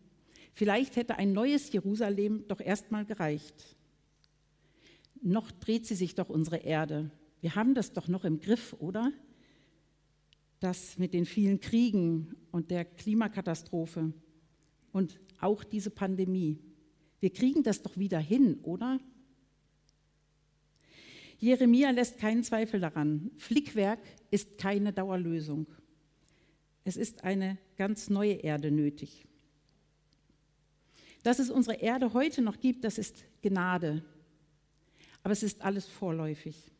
Vielleicht 0.53 0.97
hätte 0.97 1.17
ein 1.17 1.33
neues 1.33 1.73
Jerusalem 1.73 2.45
doch 2.47 2.61
erstmal 2.61 3.05
gereicht. 3.05 3.77
Noch 5.21 5.51
dreht 5.51 5.87
sie 5.87 5.95
sich 5.95 6.14
doch 6.14 6.29
unsere 6.29 6.59
Erde. 6.59 7.11
Wir 7.45 7.57
haben 7.57 7.75
das 7.75 7.93
doch 7.93 8.09
noch 8.09 8.25
im 8.25 8.41
Griff, 8.41 8.75
oder? 8.79 9.13
Das 10.61 10.97
mit 10.97 11.13
den 11.13 11.27
vielen 11.27 11.61
Kriegen 11.61 12.35
und 12.53 12.71
der 12.71 12.87
Klimakatastrophe 12.87 14.15
und 14.93 15.21
auch 15.43 15.63
diese 15.63 15.91
Pandemie. 15.91 16.59
Wir 17.21 17.29
kriegen 17.29 17.63
das 17.63 17.83
doch 17.83 17.99
wieder 17.99 18.19
hin, 18.19 18.61
oder? 18.63 18.99
Jeremia 21.39 21.91
lässt 21.91 22.17
keinen 22.17 22.45
Zweifel 22.45 22.81
daran. 22.81 23.31
Flickwerk 23.37 24.01
ist 24.31 24.57
keine 24.57 24.95
Dauerlösung. 24.95 25.67
Es 26.83 26.97
ist 26.97 27.25
eine 27.25 27.59
ganz 27.77 28.09
neue 28.09 28.37
Erde 28.37 28.71
nötig. 28.71 29.27
Dass 31.23 31.41
es 31.41 31.51
unsere 31.51 31.77
Erde 31.77 32.15
heute 32.15 32.41
noch 32.41 32.59
gibt, 32.59 32.85
das 32.85 32.97
ist 32.97 33.23
Gnade. 33.43 34.03
Aber 35.23 35.33
es 35.33 35.43
ist 35.43 35.61
alles 35.61 35.85
vorläufig. 35.85 36.74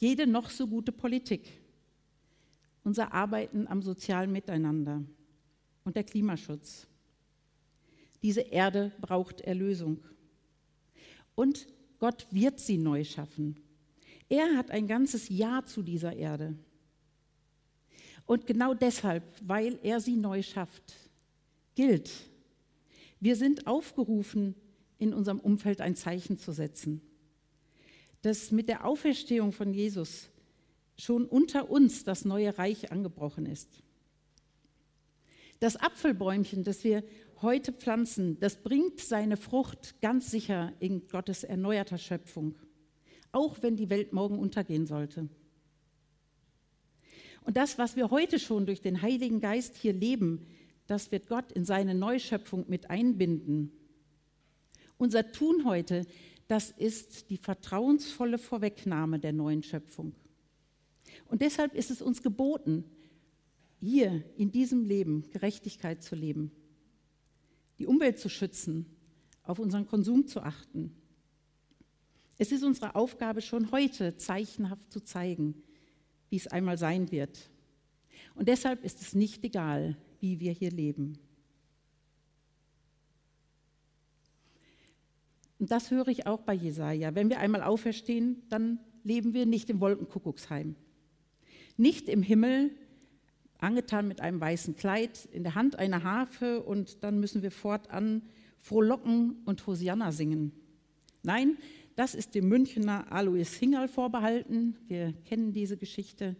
Jede 0.00 0.28
noch 0.28 0.48
so 0.48 0.68
gute 0.68 0.92
Politik, 0.92 1.60
unser 2.84 3.12
Arbeiten 3.12 3.66
am 3.66 3.82
sozialen 3.82 4.30
Miteinander 4.30 5.02
und 5.84 5.96
der 5.96 6.04
Klimaschutz. 6.04 6.86
Diese 8.22 8.42
Erde 8.42 8.92
braucht 9.00 9.40
Erlösung. 9.40 9.98
Und 11.34 11.66
Gott 11.98 12.28
wird 12.30 12.60
sie 12.60 12.78
neu 12.78 13.02
schaffen. 13.02 13.56
Er 14.28 14.56
hat 14.56 14.70
ein 14.70 14.86
ganzes 14.86 15.28
Ja 15.28 15.64
zu 15.64 15.82
dieser 15.82 16.14
Erde. 16.14 16.54
Und 18.24 18.46
genau 18.46 18.74
deshalb, 18.74 19.24
weil 19.42 19.80
er 19.82 20.00
sie 20.00 20.16
neu 20.16 20.42
schafft, 20.42 20.94
gilt, 21.74 22.10
wir 23.18 23.34
sind 23.34 23.66
aufgerufen, 23.66 24.54
in 24.98 25.12
unserem 25.12 25.40
Umfeld 25.40 25.80
ein 25.80 25.96
Zeichen 25.96 26.38
zu 26.38 26.52
setzen. 26.52 27.00
Dass 28.22 28.50
mit 28.50 28.68
der 28.68 28.84
Auferstehung 28.84 29.52
von 29.52 29.72
Jesus 29.72 30.28
schon 30.96 31.26
unter 31.26 31.70
uns 31.70 32.04
das 32.04 32.24
neue 32.24 32.58
Reich 32.58 32.90
angebrochen 32.90 33.46
ist. 33.46 33.82
Das 35.60 35.76
Apfelbäumchen, 35.76 36.64
das 36.64 36.84
wir 36.84 37.04
heute 37.42 37.72
pflanzen, 37.72 38.38
das 38.40 38.56
bringt 38.56 39.00
seine 39.00 39.36
Frucht 39.36 40.00
ganz 40.00 40.30
sicher 40.30 40.72
in 40.80 41.06
Gottes 41.08 41.44
erneuerter 41.44 41.98
Schöpfung 41.98 42.56
auch 43.32 43.62
wenn 43.62 43.76
die 43.76 43.90
Welt 43.90 44.12
morgen 44.12 44.38
untergehen 44.38 44.86
sollte. 44.86 45.28
Und 47.42 47.56
das, 47.56 47.78
was 47.78 47.96
wir 47.96 48.10
heute 48.10 48.38
schon 48.38 48.66
durch 48.66 48.80
den 48.80 49.00
Heiligen 49.00 49.40
Geist 49.40 49.76
hier 49.76 49.92
leben, 49.92 50.46
das 50.86 51.12
wird 51.12 51.28
Gott 51.28 51.52
in 51.52 51.64
seine 51.64 51.94
Neuschöpfung 51.94 52.64
mit 52.68 52.90
einbinden. 52.90 53.72
Unser 54.96 55.32
Tun 55.32 55.64
heute, 55.64 56.06
das 56.48 56.70
ist 56.70 57.30
die 57.30 57.36
vertrauensvolle 57.36 58.38
Vorwegnahme 58.38 59.18
der 59.18 59.32
neuen 59.32 59.62
Schöpfung. 59.62 60.14
Und 61.26 61.42
deshalb 61.42 61.74
ist 61.74 61.90
es 61.90 62.02
uns 62.02 62.22
geboten, 62.22 62.84
hier 63.80 64.24
in 64.36 64.50
diesem 64.50 64.84
Leben 64.84 65.30
Gerechtigkeit 65.30 66.02
zu 66.02 66.16
leben, 66.16 66.50
die 67.78 67.86
Umwelt 67.86 68.18
zu 68.18 68.28
schützen, 68.28 68.86
auf 69.44 69.58
unseren 69.58 69.86
Konsum 69.86 70.26
zu 70.26 70.40
achten, 70.40 70.92
es 72.38 72.52
ist 72.52 72.62
unsere 72.62 72.94
Aufgabe, 72.94 73.42
schon 73.42 73.72
heute 73.72 74.14
zeichenhaft 74.16 74.92
zu 74.92 75.00
zeigen, 75.00 75.60
wie 76.30 76.36
es 76.36 76.46
einmal 76.46 76.78
sein 76.78 77.10
wird. 77.10 77.50
Und 78.36 78.46
deshalb 78.46 78.84
ist 78.84 79.02
es 79.02 79.14
nicht 79.14 79.42
egal, 79.44 79.96
wie 80.20 80.38
wir 80.38 80.52
hier 80.52 80.70
leben. 80.70 81.18
Und 85.58 85.70
das 85.70 85.90
höre 85.90 86.08
ich 86.08 86.26
auch 86.26 86.42
bei 86.42 86.54
Jesaja. 86.54 87.14
Wenn 87.14 87.30
wir 87.30 87.40
einmal 87.40 87.62
auferstehen, 87.62 88.42
dann 88.48 88.78
leben 89.02 89.34
wir 89.34 89.46
nicht 89.46 89.70
im 89.70 89.80
Wolkenkuckucksheim. 89.80 90.76
Nicht 91.76 92.08
im 92.08 92.22
Himmel, 92.22 92.70
angetan 93.58 94.06
mit 94.06 94.20
einem 94.20 94.40
weißen 94.40 94.76
Kleid, 94.76 95.28
in 95.32 95.42
der 95.42 95.54
Hand 95.54 95.76
eine 95.76 96.04
Harfe 96.04 96.62
und 96.62 97.02
dann 97.02 97.18
müssen 97.18 97.42
wir 97.42 97.50
fortan 97.50 98.22
frohlocken 98.58 99.36
und 99.44 99.66
Hosianna 99.66 100.12
singen. 100.12 100.52
Nein, 101.22 101.58
das 101.96 102.14
ist 102.14 102.34
dem 102.34 102.48
Münchner 102.48 103.10
Alois 103.10 103.56
Hingerl 103.58 103.88
vorbehalten. 103.88 104.76
Wir 104.86 105.12
kennen 105.24 105.52
diese 105.52 105.76
Geschichte. 105.76 106.36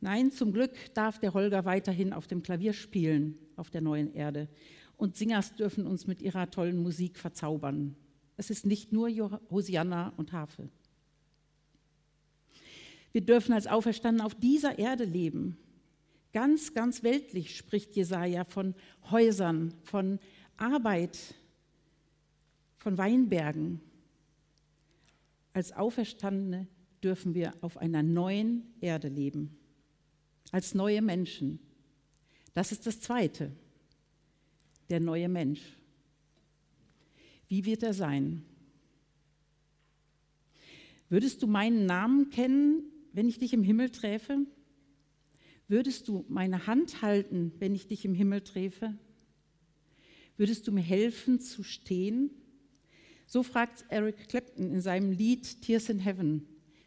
Nein, 0.00 0.30
zum 0.30 0.52
Glück 0.52 0.72
darf 0.94 1.18
der 1.18 1.34
Holger 1.34 1.64
weiterhin 1.64 2.12
auf 2.12 2.26
dem 2.26 2.42
Klavier 2.42 2.72
spielen 2.72 3.38
auf 3.56 3.70
der 3.70 3.80
neuen 3.80 4.12
Erde. 4.12 4.48
Und 4.96 5.16
Singers 5.16 5.54
dürfen 5.54 5.86
uns 5.86 6.06
mit 6.06 6.22
ihrer 6.22 6.50
tollen 6.50 6.82
Musik 6.82 7.18
verzaubern. 7.18 7.96
Es 8.38 8.48
ist 8.48 8.64
nicht 8.64 8.92
nur 8.92 9.10
Hosianna 9.50 10.14
und 10.16 10.32
Harfe. 10.32 10.70
Wir 13.12 13.20
dürfen 13.20 13.52
als 13.52 13.66
Auferstanden 13.66 14.24
auf 14.24 14.34
dieser 14.34 14.78
Erde 14.78 15.04
leben. 15.04 15.58
Ganz, 16.32 16.72
ganz 16.72 17.02
weltlich 17.02 17.56
spricht 17.56 17.96
Jesaja 17.96 18.44
von 18.44 18.74
Häusern, 19.10 19.74
von 19.82 20.20
Arbeit, 20.56 21.18
von 22.76 22.96
Weinbergen, 22.96 23.80
als 25.52 25.72
Auferstandene 25.72 26.68
dürfen 27.02 27.34
wir 27.34 27.52
auf 27.62 27.78
einer 27.78 28.02
neuen 28.02 28.62
Erde 28.80 29.08
leben, 29.08 29.58
als 30.52 30.74
neue 30.74 31.02
Menschen. 31.02 31.58
Das 32.54 32.70
ist 32.70 32.86
das 32.86 33.00
Zweite, 33.00 33.50
der 34.90 35.00
neue 35.00 35.28
Mensch. 35.28 35.77
Wie 37.48 37.64
wird 37.64 37.82
er 37.82 37.94
sein? 37.94 38.44
Würdest 41.08 41.42
du 41.42 41.46
meinen 41.46 41.86
Namen 41.86 42.30
kennen, 42.30 42.84
wenn 43.12 43.28
ich 43.28 43.38
dich 43.38 43.54
im 43.54 43.62
Himmel 43.62 43.90
träfe? 43.90 44.46
Würdest 45.66 46.08
du 46.08 46.24
meine 46.28 46.66
Hand 46.66 47.02
halten, 47.02 47.52
wenn 47.58 47.74
ich 47.74 47.86
dich 47.86 48.04
im 48.04 48.14
Himmel 48.14 48.42
träfe? 48.42 48.96
Würdest 50.36 50.66
du 50.66 50.72
mir 50.72 50.82
helfen 50.82 51.40
zu 51.40 51.62
stehen? 51.62 52.30
So 53.26 53.42
fragt 53.42 53.84
Eric 53.88 54.28
Clapton 54.28 54.70
in 54.70 54.80
seinem 54.80 55.10
Lied 55.10 55.62
Tears 55.62 55.88
in 55.88 55.98
Heaven, 55.98 56.46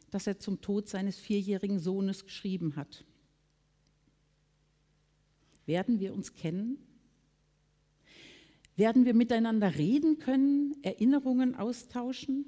das 0.10 0.26
er 0.26 0.40
zum 0.40 0.62
Tod 0.62 0.90
seines 0.90 1.18
vierjährigen 1.18 1.80
Sohnes 1.80 2.24
geschrieben 2.24 2.76
hat. 2.76 3.06
Werden 5.66 6.00
wir 6.00 6.14
uns 6.14 6.34
kennen? 6.34 6.78
Werden 8.82 9.06
wir 9.06 9.14
miteinander 9.14 9.76
reden 9.76 10.18
können, 10.18 10.76
Erinnerungen 10.82 11.54
austauschen? 11.54 12.46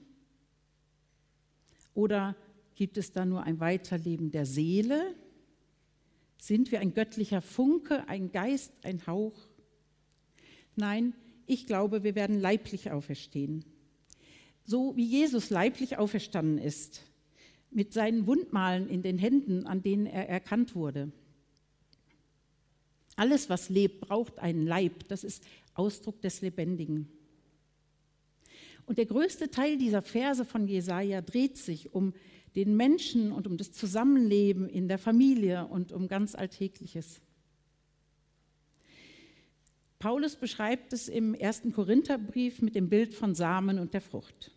Oder 1.93 2.36
gibt 2.74 2.98
es 2.98 3.12
da 3.12 3.24
nur 3.24 3.43
ein 3.43 3.60
Weiterleben 3.60 4.32
der 4.32 4.48
Seele? 4.48 5.13
Sind 6.39 6.72
wir 6.72 6.80
ein 6.80 6.96
göttlicher 6.96 7.39
Funke, 7.39 8.10
ein 8.10 8.32
Geist, 8.32 8.74
ein 8.82 9.06
Hauch? 9.06 9.39
Nein, 10.76 11.13
ich 11.46 11.67
glaube, 11.67 12.04
wir 12.04 12.15
werden 12.15 12.41
leiblich 12.41 12.89
auferstehen. 12.89 13.63
So 14.63 14.98
wie 14.98 15.06
Jesus 15.06 15.52
leiblich 15.52 16.00
auferstanden 16.00 16.58
ist, 16.58 17.04
mit 17.69 17.93
seinen 17.93 18.26
Wundmalen 18.26 18.89
in 18.89 19.04
den 19.04 19.19
Händen, 19.19 19.67
an 19.67 19.84
denen 19.84 20.08
er 20.08 20.28
erkannt 20.28 20.74
wurde. 20.74 21.12
Alles, 23.15 23.49
was 23.49 23.69
lebt, 23.69 24.02
braucht 24.02 24.39
einen 24.39 24.65
Leib. 24.65 25.08
Das 25.08 25.23
ist 25.23 25.43
Ausdruck 25.73 26.21
des 26.21 26.41
Lebendigen. 26.41 27.10
Und 28.86 28.97
der 28.97 29.06
größte 29.06 29.49
Teil 29.49 29.78
dieser 29.78 30.02
Verse 30.02 30.43
von 30.45 30.67
Jesaja 30.67 31.21
dreht 31.21 31.58
sich 31.58 31.93
um 31.93 32.13
den 32.56 32.76
Menschen 32.76 33.32
und 33.32 33.47
um 33.47 33.58
das 33.58 33.71
Zusammenleben 33.71 34.69
in 34.69 34.88
der 34.88 34.97
Familie 34.97 35.65
und 35.67 35.91
um 35.91 36.08
ganz 36.08 36.36
Alltägliches. 36.36 37.21
Paulus 39.99 40.36
beschreibt 40.36 40.91
es 40.91 41.08
im 41.08 41.34
ersten 41.34 41.71
Korintherbrief 41.71 42.62
mit 42.62 42.76
dem 42.76 42.89
Bild 42.89 43.13
von 43.13 43.36
Samen 43.36 43.80
und 43.80 43.93
der 43.93 44.02
Frucht. 44.02 44.52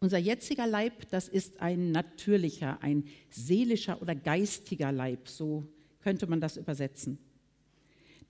Unser 0.00 0.16
jetziger 0.16 0.66
Leib, 0.66 1.10
das 1.10 1.28
ist 1.28 1.60
ein 1.60 1.92
natürlicher, 1.92 2.82
ein 2.82 3.04
seelischer 3.28 4.00
oder 4.00 4.14
geistiger 4.14 4.90
Leib, 4.90 5.28
so 5.28 5.68
könnte 6.02 6.26
man 6.26 6.40
das 6.40 6.56
übersetzen. 6.56 7.18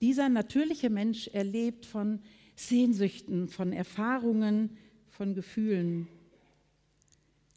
Dieser 0.01 0.29
natürliche 0.29 0.89
Mensch 0.89 1.27
erlebt 1.27 1.85
von 1.85 2.19
Sehnsüchten, 2.55 3.47
von 3.47 3.71
Erfahrungen, 3.71 4.77
von 5.09 5.35
Gefühlen. 5.35 6.07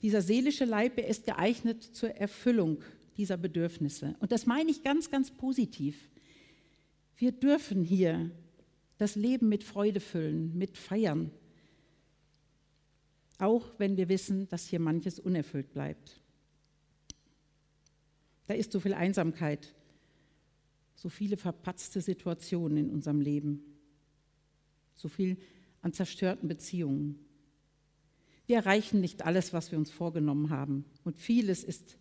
Dieser 0.02 0.20
seelische 0.20 0.64
Leib 0.64 0.98
er 0.98 1.08
ist 1.08 1.24
geeignet 1.24 1.82
zur 1.82 2.10
Erfüllung 2.10 2.82
dieser 3.16 3.36
Bedürfnisse. 3.36 4.14
Und 4.18 4.32
das 4.32 4.46
meine 4.46 4.70
ich 4.70 4.82
ganz, 4.82 5.10
ganz 5.10 5.30
positiv. 5.30 6.10
Wir 7.16 7.32
dürfen 7.32 7.84
hier 7.84 8.30
das 8.98 9.16
Leben 9.16 9.48
mit 9.48 9.64
Freude 9.64 10.00
füllen, 10.00 10.56
mit 10.56 10.76
feiern, 10.76 11.30
auch 13.38 13.72
wenn 13.78 13.96
wir 13.96 14.08
wissen, 14.08 14.48
dass 14.48 14.66
hier 14.66 14.80
manches 14.80 15.18
unerfüllt 15.18 15.72
bleibt. 15.72 16.20
Da 18.46 18.54
ist 18.54 18.72
so 18.72 18.80
viel 18.80 18.94
Einsamkeit, 18.94 19.74
so 21.04 21.10
viele 21.10 21.36
verpatzte 21.36 22.00
Situationen 22.00 22.78
in 22.78 22.90
unserem 22.90 23.20
Leben, 23.20 23.62
so 24.94 25.08
viel 25.10 25.36
an 25.82 25.92
zerstörten 25.92 26.48
Beziehungen. 26.48 27.18
Wir 28.46 28.56
erreichen 28.56 29.02
nicht 29.02 29.20
alles, 29.20 29.52
was 29.52 29.70
wir 29.70 29.76
uns 29.76 29.90
vorgenommen 29.90 30.48
haben 30.48 30.86
und 31.04 31.18
vieles 31.18 31.62
ist 31.62 31.98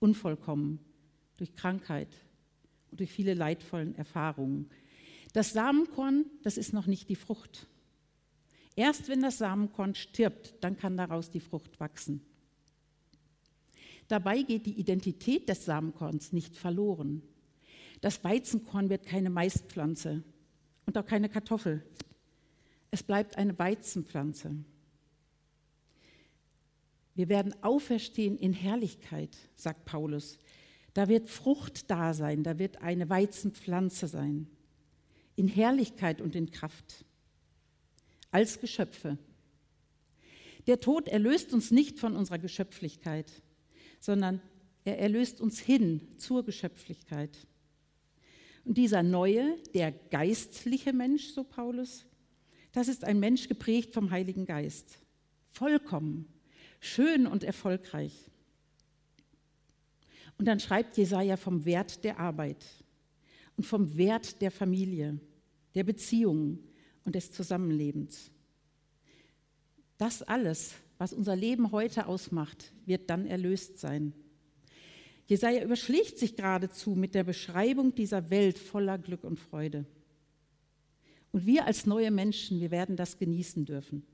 unvollkommen 0.00 0.80
durch 1.38 1.54
Krankheit 1.54 2.14
und 2.90 3.00
durch 3.00 3.10
viele 3.10 3.32
leidvollen 3.32 3.94
Erfahrungen. 3.94 4.68
Das 5.32 5.54
Samenkorn, 5.54 6.26
das 6.42 6.58
ist 6.58 6.74
noch 6.74 6.86
nicht 6.86 7.08
die 7.08 7.16
Frucht. 7.16 7.66
Erst 8.76 9.08
wenn 9.08 9.22
das 9.22 9.38
Samenkorn 9.38 9.94
stirbt, 9.94 10.56
dann 10.60 10.76
kann 10.76 10.98
daraus 10.98 11.30
die 11.30 11.40
Frucht 11.40 11.80
wachsen. 11.80 12.20
Dabei 14.08 14.42
geht 14.42 14.66
die 14.66 14.78
Identität 14.78 15.48
des 15.48 15.64
Samenkorns 15.64 16.34
nicht 16.34 16.54
verloren. 16.54 17.22
Das 18.02 18.22
Weizenkorn 18.24 18.90
wird 18.90 19.06
keine 19.06 19.30
Maispflanze 19.30 20.24
und 20.86 20.98
auch 20.98 21.06
keine 21.06 21.28
Kartoffel. 21.28 21.86
Es 22.90 23.02
bleibt 23.02 23.38
eine 23.38 23.56
Weizenpflanze. 23.58 24.56
Wir 27.14 27.28
werden 27.28 27.54
auferstehen 27.62 28.36
in 28.36 28.52
Herrlichkeit, 28.52 29.36
sagt 29.54 29.84
Paulus. 29.84 30.38
Da 30.94 31.08
wird 31.08 31.30
Frucht 31.30 31.90
da 31.90 32.12
sein, 32.12 32.42
da 32.42 32.58
wird 32.58 32.82
eine 32.82 33.08
Weizenpflanze 33.08 34.08
sein. 34.08 34.48
In 35.36 35.46
Herrlichkeit 35.46 36.20
und 36.20 36.34
in 36.34 36.50
Kraft. 36.50 37.04
Als 38.32 38.60
Geschöpfe. 38.60 39.16
Der 40.66 40.80
Tod 40.80 41.06
erlöst 41.06 41.52
uns 41.52 41.70
nicht 41.70 42.00
von 42.00 42.16
unserer 42.16 42.38
Geschöpflichkeit, 42.38 43.30
sondern 44.00 44.42
er 44.84 44.98
erlöst 44.98 45.40
uns 45.40 45.60
hin 45.60 46.18
zur 46.18 46.44
Geschöpflichkeit. 46.44 47.46
Und 48.64 48.78
dieser 48.78 49.02
neue, 49.02 49.56
der 49.74 49.92
geistliche 49.92 50.92
Mensch, 50.92 51.28
so 51.28 51.44
Paulus, 51.44 52.06
das 52.72 52.88
ist 52.88 53.04
ein 53.04 53.20
Mensch 53.20 53.48
geprägt 53.48 53.92
vom 53.92 54.10
Heiligen 54.10 54.46
Geist. 54.46 54.98
Vollkommen, 55.50 56.26
schön 56.80 57.26
und 57.26 57.44
erfolgreich. 57.44 58.30
Und 60.38 60.46
dann 60.46 60.60
schreibt 60.60 60.96
Jesaja 60.96 61.36
vom 61.36 61.64
Wert 61.64 62.02
der 62.04 62.18
Arbeit 62.18 62.64
und 63.56 63.64
vom 63.64 63.96
Wert 63.96 64.40
der 64.40 64.50
Familie, 64.50 65.20
der 65.74 65.84
Beziehungen 65.84 66.58
und 67.04 67.14
des 67.14 67.30
Zusammenlebens. 67.32 68.30
Das 69.98 70.22
alles, 70.22 70.74
was 70.98 71.12
unser 71.12 71.36
Leben 71.36 71.70
heute 71.72 72.06
ausmacht, 72.06 72.72
wird 72.86 73.10
dann 73.10 73.26
erlöst 73.26 73.78
sein. 73.78 74.14
Jesaja 75.26 75.62
überschlägt 75.62 76.18
sich 76.18 76.36
geradezu 76.36 76.94
mit 76.94 77.14
der 77.14 77.24
Beschreibung 77.24 77.94
dieser 77.94 78.30
Welt 78.30 78.58
voller 78.58 78.98
Glück 78.98 79.24
und 79.24 79.38
Freude. 79.38 79.86
Und 81.30 81.46
wir 81.46 81.64
als 81.66 81.86
neue 81.86 82.10
Menschen, 82.10 82.60
wir 82.60 82.70
werden 82.70 82.96
das 82.96 83.18
genießen 83.18 83.64
dürfen. 83.64 84.04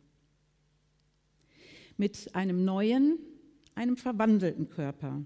Mit 1.97 2.35
einem 2.35 2.65
neuen, 2.65 3.19
einem 3.75 3.97
verwandelten 3.97 4.69
Körper, 4.69 5.25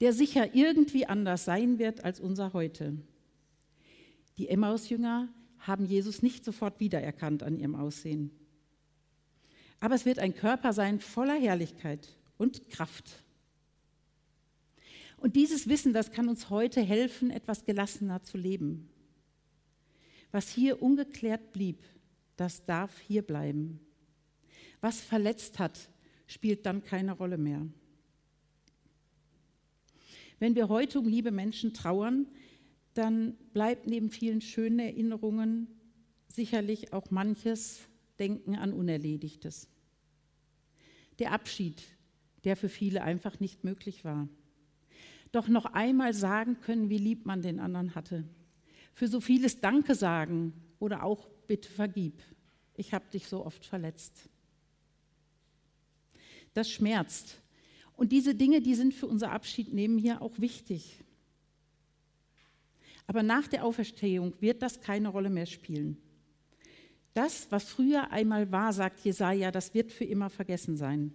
der 0.00 0.12
sicher 0.12 0.54
irgendwie 0.54 1.06
anders 1.06 1.44
sein 1.44 1.78
wird 1.78 2.04
als 2.04 2.18
unser 2.18 2.52
heute. 2.52 2.96
Die 4.38 4.48
Emmaus-Jünger 4.48 5.28
haben 5.58 5.86
Jesus 5.86 6.22
nicht 6.22 6.44
sofort 6.44 6.80
wiedererkannt 6.80 7.42
an 7.44 7.56
ihrem 7.56 7.76
Aussehen. 7.76 8.32
Aber 9.78 9.94
es 9.94 10.04
wird 10.04 10.18
ein 10.18 10.34
Körper 10.34 10.72
sein 10.72 11.00
voller 11.00 11.38
Herrlichkeit 11.38 12.08
und 12.36 12.68
Kraft. 12.70 13.22
Und 15.22 15.36
dieses 15.36 15.68
Wissen, 15.68 15.92
das 15.92 16.10
kann 16.10 16.28
uns 16.28 16.50
heute 16.50 16.80
helfen, 16.80 17.30
etwas 17.30 17.64
gelassener 17.64 18.24
zu 18.24 18.36
leben. 18.36 18.90
Was 20.32 20.48
hier 20.48 20.82
ungeklärt 20.82 21.52
blieb, 21.52 21.78
das 22.36 22.64
darf 22.66 22.98
hier 22.98 23.22
bleiben. 23.22 23.78
Was 24.80 25.00
verletzt 25.00 25.60
hat, 25.60 25.88
spielt 26.26 26.66
dann 26.66 26.82
keine 26.82 27.12
Rolle 27.12 27.38
mehr. 27.38 27.64
Wenn 30.40 30.56
wir 30.56 30.68
heute 30.68 30.98
um 30.98 31.06
liebe 31.06 31.30
Menschen 31.30 31.72
trauern, 31.72 32.26
dann 32.94 33.36
bleibt 33.52 33.86
neben 33.86 34.10
vielen 34.10 34.40
schönen 34.40 34.80
Erinnerungen 34.80 35.68
sicherlich 36.26 36.92
auch 36.92 37.12
manches 37.12 37.82
Denken 38.18 38.56
an 38.56 38.72
Unerledigtes. 38.72 39.68
Der 41.20 41.30
Abschied, 41.30 41.80
der 42.42 42.56
für 42.56 42.68
viele 42.68 43.04
einfach 43.04 43.38
nicht 43.38 43.62
möglich 43.62 44.04
war 44.04 44.28
doch 45.32 45.48
noch 45.48 45.64
einmal 45.66 46.14
sagen 46.14 46.58
können, 46.60 46.90
wie 46.90 46.98
lieb 46.98 47.26
man 47.26 47.42
den 47.42 47.58
anderen 47.58 47.94
hatte. 47.94 48.24
Für 48.94 49.08
so 49.08 49.20
vieles 49.20 49.60
Danke 49.60 49.94
sagen 49.94 50.52
oder 50.78 51.02
auch 51.02 51.26
bitte 51.46 51.70
vergib. 51.70 52.22
Ich 52.76 52.92
habe 52.92 53.04
dich 53.12 53.26
so 53.26 53.44
oft 53.44 53.64
verletzt. 53.64 54.28
Das 56.54 56.70
schmerzt. 56.70 57.40
Und 57.96 58.12
diese 58.12 58.34
Dinge, 58.34 58.60
die 58.60 58.74
sind 58.74 58.94
für 58.94 59.06
unser 59.06 59.32
Abschied 59.32 59.72
nehmen 59.72 59.98
hier 59.98 60.20
auch 60.22 60.38
wichtig. 60.38 61.02
Aber 63.06 63.22
nach 63.22 63.48
der 63.48 63.64
Auferstehung 63.64 64.34
wird 64.40 64.62
das 64.62 64.80
keine 64.80 65.08
Rolle 65.08 65.30
mehr 65.30 65.46
spielen. 65.46 65.96
Das, 67.14 67.46
was 67.50 67.64
früher 67.64 68.10
einmal 68.10 68.50
war, 68.52 68.72
sagt 68.72 69.04
Jesaja, 69.04 69.50
das 69.50 69.74
wird 69.74 69.92
für 69.92 70.04
immer 70.04 70.30
vergessen 70.30 70.76
sein. 70.76 71.14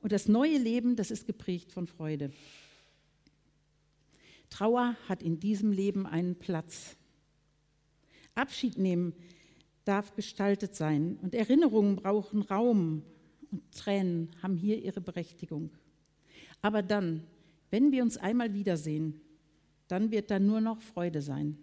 Und 0.00 0.12
das 0.12 0.28
neue 0.28 0.58
Leben, 0.58 0.94
das 0.94 1.10
ist 1.10 1.26
geprägt 1.26 1.72
von 1.72 1.86
Freude. 1.86 2.30
Trauer 4.50 4.96
hat 5.08 5.22
in 5.22 5.40
diesem 5.40 5.72
Leben 5.72 6.06
einen 6.06 6.36
Platz. 6.36 6.96
Abschied 8.34 8.78
nehmen 8.78 9.14
darf 9.84 10.14
gestaltet 10.14 10.74
sein 10.74 11.18
und 11.22 11.34
Erinnerungen 11.34 11.96
brauchen 11.96 12.42
Raum 12.42 13.02
und 13.50 13.72
Tränen 13.72 14.30
haben 14.42 14.56
hier 14.56 14.82
ihre 14.82 15.00
Berechtigung. 15.00 15.70
Aber 16.60 16.82
dann, 16.82 17.24
wenn 17.70 17.92
wir 17.92 18.02
uns 18.02 18.16
einmal 18.16 18.52
wiedersehen, 18.52 19.20
dann 19.88 20.10
wird 20.10 20.30
da 20.30 20.38
nur 20.38 20.60
noch 20.60 20.80
Freude 20.80 21.22
sein. 21.22 21.56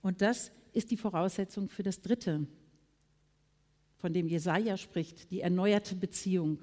Und 0.00 0.22
das 0.22 0.50
ist 0.72 0.90
die 0.90 0.96
Voraussetzung 0.96 1.68
für 1.68 1.82
das 1.82 2.00
Dritte, 2.00 2.46
von 3.98 4.12
dem 4.12 4.26
Jesaja 4.26 4.76
spricht, 4.76 5.30
die 5.30 5.42
erneuerte 5.42 5.94
Beziehung. 5.94 6.58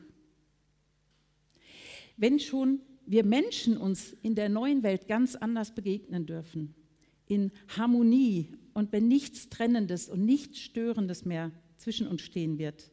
Wenn 2.18 2.40
schon 2.40 2.82
wir 3.10 3.26
Menschen 3.26 3.76
uns 3.76 4.16
in 4.22 4.36
der 4.36 4.50
neuen 4.50 4.84
Welt 4.84 5.08
ganz 5.08 5.36
anders 5.36 5.74
begegnen 5.74 6.28
dürfen, 6.28 6.76
in 7.26 7.52
Harmonie 7.76 8.54
und 8.74 8.92
wenn 8.92 9.08
nichts 9.08 9.50
Trennendes 9.50 10.10
und 10.10 10.24
nichts 10.24 10.60
Störendes 10.60 11.26
mehr 11.26 11.52
zwischen 11.78 12.08
uns 12.08 12.22
stehen 12.22 12.60
wird, 12.60 12.92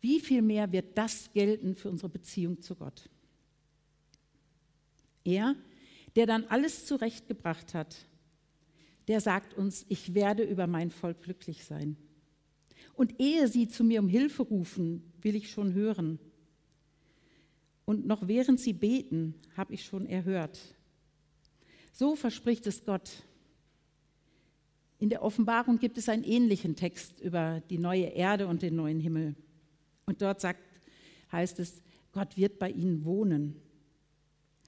wie 0.00 0.18
viel 0.18 0.42
mehr 0.42 0.72
wird 0.72 0.98
das 0.98 1.32
gelten 1.32 1.76
für 1.76 1.88
unsere 1.88 2.08
Beziehung 2.08 2.60
zu 2.60 2.74
Gott? 2.74 3.08
Er, 5.24 5.54
der 6.16 6.26
dann 6.26 6.44
alles 6.46 6.86
zurechtgebracht 6.86 7.74
hat, 7.74 8.08
der 9.06 9.20
sagt 9.20 9.54
uns, 9.54 9.86
ich 9.88 10.14
werde 10.14 10.42
über 10.42 10.66
mein 10.66 10.90
Volk 10.90 11.22
glücklich 11.22 11.64
sein. 11.64 11.96
Und 12.94 13.20
ehe 13.20 13.46
sie 13.46 13.68
zu 13.68 13.84
mir 13.84 14.00
um 14.00 14.08
Hilfe 14.08 14.42
rufen, 14.42 15.12
will 15.22 15.36
ich 15.36 15.48
schon 15.48 15.74
hören. 15.74 16.18
Und 17.88 18.06
noch 18.06 18.28
während 18.28 18.60
sie 18.60 18.74
beten, 18.74 19.34
habe 19.56 19.72
ich 19.72 19.82
schon 19.82 20.04
erhört. 20.04 20.60
So 21.90 22.16
verspricht 22.16 22.66
es 22.66 22.84
Gott. 22.84 23.10
In 24.98 25.08
der 25.08 25.22
Offenbarung 25.22 25.78
gibt 25.78 25.96
es 25.96 26.10
einen 26.10 26.22
ähnlichen 26.22 26.76
Text 26.76 27.18
über 27.18 27.62
die 27.70 27.78
neue 27.78 28.08
Erde 28.08 28.46
und 28.46 28.60
den 28.60 28.76
neuen 28.76 29.00
Himmel. 29.00 29.36
Und 30.04 30.20
dort 30.20 30.42
sagt, 30.42 30.60
heißt 31.32 31.60
es, 31.60 31.80
Gott 32.12 32.36
wird 32.36 32.58
bei 32.58 32.70
ihnen 32.70 33.06
wohnen. 33.06 33.56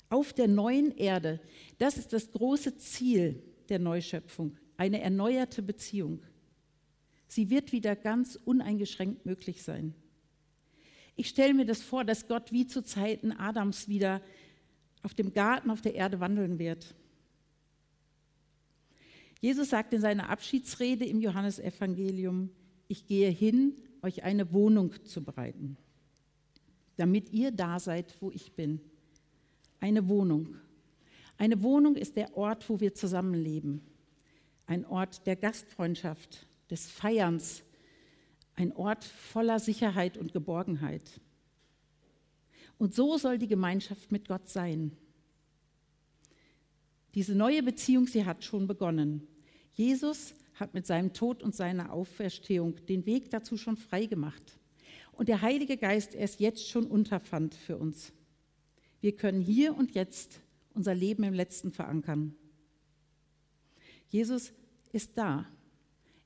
Auf 0.09 0.33
der 0.33 0.49
neuen 0.49 0.91
Erde, 0.97 1.41
das 1.77 1.99
ist 1.99 2.15
das 2.15 2.33
große 2.33 2.79
Ziel 2.79 3.43
der 3.69 3.81
Neuschöpfung, 3.81 4.57
eine 4.79 5.03
erneuerte 5.03 5.61
Beziehung. 5.61 6.23
Sie 7.29 7.51
wird 7.51 7.73
wieder 7.73 7.97
ganz 7.97 8.39
uneingeschränkt 8.47 9.27
möglich 9.27 9.63
sein. 9.63 9.95
Ich 11.17 11.29
stelle 11.29 11.55
mir 11.55 11.67
das 11.67 11.83
vor, 11.83 12.05
dass 12.05 12.29
Gott 12.29 12.53
wie 12.53 12.67
zu 12.67 12.83
Zeiten 12.83 13.33
Adams 13.33 13.89
wieder 13.89 14.23
auf 15.03 15.15
dem 15.15 15.33
Garten 15.33 15.71
auf 15.71 15.81
der 15.81 15.95
Erde 15.95 16.21
wandeln 16.21 16.59
wird. 16.59 16.95
Jesus 19.41 19.71
sagt 19.71 19.95
in 19.95 20.01
seiner 20.01 20.29
Abschiedsrede 20.29 21.05
im 21.07 21.21
Johannesevangelium, 21.21 22.51
ich 22.89 23.07
gehe 23.07 23.31
hin, 23.31 23.75
euch 24.03 24.23
eine 24.23 24.53
Wohnung 24.53 24.93
zu 25.05 25.23
bereiten, 25.23 25.77
damit 26.97 27.33
ihr 27.33 27.51
da 27.51 27.79
seid, 27.79 28.15
wo 28.21 28.31
ich 28.31 28.53
bin. 28.53 28.81
Eine 29.79 30.09
Wohnung. 30.09 30.57
Eine 31.39 31.63
Wohnung 31.63 31.97
ist 31.97 32.17
der 32.17 32.37
Ort, 32.37 32.69
wo 32.69 32.81
wir 32.81 32.95
zusammenleben. 32.95 33.81
Ein 34.67 34.85
Ort 34.85 35.27
der 35.27 35.37
Gastfreundschaft, 35.37 36.47
des 36.71 36.91
Feierns. 36.91 37.63
Ein 38.61 38.77
Ort 38.77 39.05
voller 39.05 39.59
Sicherheit 39.59 40.19
und 40.19 40.35
Geborgenheit. 40.35 41.19
Und 42.77 42.95
so 42.95 43.17
soll 43.17 43.39
die 43.39 43.49
Gemeinschaft 43.49 44.13
mit 44.13 44.29
Gott 44.29 44.51
sein. 44.51 44.95
Diese 47.15 47.35
neue 47.35 47.63
Beziehung, 47.63 48.07
sie 48.07 48.27
hat 48.27 48.45
schon 48.45 48.67
begonnen. 48.67 49.27
Jesus 49.73 50.35
hat 50.57 50.75
mit 50.75 50.87
seinem 50.87 51.15
Tod 51.15 51.43
und 51.43 51.57
seiner 51.57 51.91
Auferstehung 51.91 52.85
den 52.85 53.07
Weg 53.07 53.31
dazu 53.31 53.57
schon 53.57 53.79
frei 53.79 54.05
gemacht. 54.05 54.59
Und 55.13 55.31
der 55.31 55.41
Heilige 55.41 55.79
Geist 55.79 56.15
er 56.15 56.25
ist 56.25 56.39
jetzt 56.39 56.69
schon 56.69 56.87
Unterpfand 56.87 57.55
für 57.55 57.79
uns. 57.79 58.13
Wir 59.01 59.17
können 59.17 59.41
hier 59.41 59.75
und 59.75 59.93
jetzt 59.93 60.39
unser 60.75 60.95
Leben 60.95 61.25
im 61.25 61.33
Letzten 61.33 61.73
verankern. 61.73 62.35
Jesus 64.11 64.53
ist 64.93 65.17
da. 65.17 65.47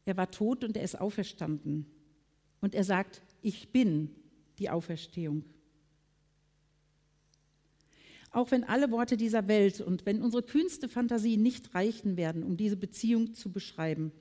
Er 0.04 0.16
war 0.16 0.32
tot 0.32 0.64
und 0.64 0.76
er 0.76 0.82
ist 0.82 1.00
auferstanden. 1.00 1.93
Und 2.64 2.74
er 2.74 2.82
sagt, 2.82 3.20
ich 3.42 3.72
bin 3.72 4.08
die 4.58 4.70
Auferstehung. 4.70 5.44
Auch 8.30 8.52
wenn 8.52 8.64
alle 8.64 8.90
Worte 8.90 9.18
dieser 9.18 9.48
Welt 9.48 9.82
und 9.82 10.06
wenn 10.06 10.22
unsere 10.22 10.42
kühnste 10.42 10.88
Fantasie 10.88 11.36
nicht 11.36 11.74
reichen 11.74 12.16
werden, 12.16 12.42
um 12.42 12.56
diese 12.56 12.78
Beziehung 12.78 13.34
zu 13.34 13.52
beschreiben, 13.52 14.12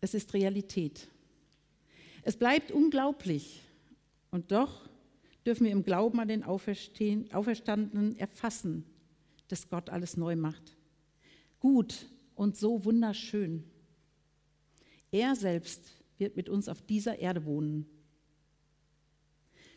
es 0.00 0.12
ist 0.12 0.34
Realität. 0.34 1.06
Es 2.24 2.36
bleibt 2.36 2.72
unglaublich 2.72 3.62
und 4.32 4.50
doch 4.50 4.88
dürfen 5.46 5.66
wir 5.66 5.70
im 5.70 5.84
Glauben 5.84 6.18
an 6.18 6.26
den 6.26 6.42
Auferstandenen 6.42 8.18
erfassen, 8.18 8.84
dass 9.46 9.68
Gott 9.68 9.88
alles 9.88 10.16
neu 10.16 10.34
macht. 10.34 10.76
Gut 11.60 12.08
und 12.34 12.56
so 12.56 12.84
wunderschön. 12.84 13.62
Er 15.16 15.34
selbst 15.34 15.90
wird 16.18 16.36
mit 16.36 16.50
uns 16.50 16.68
auf 16.68 16.82
dieser 16.82 17.18
Erde 17.18 17.46
wohnen. 17.46 17.86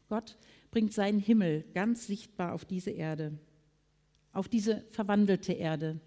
Gott 0.10 0.38
bringt 0.69 0.91
seinen 0.91 1.19
Himmel 1.19 1.63
ganz 1.73 2.08
sichtbar 2.08 2.54
auf 2.54 2.65
diese 2.65 2.91
Erde, 2.91 3.39
auf 4.34 4.49
diese 4.49 4.84
verwandelte 4.91 5.54
Erde, 5.54 6.02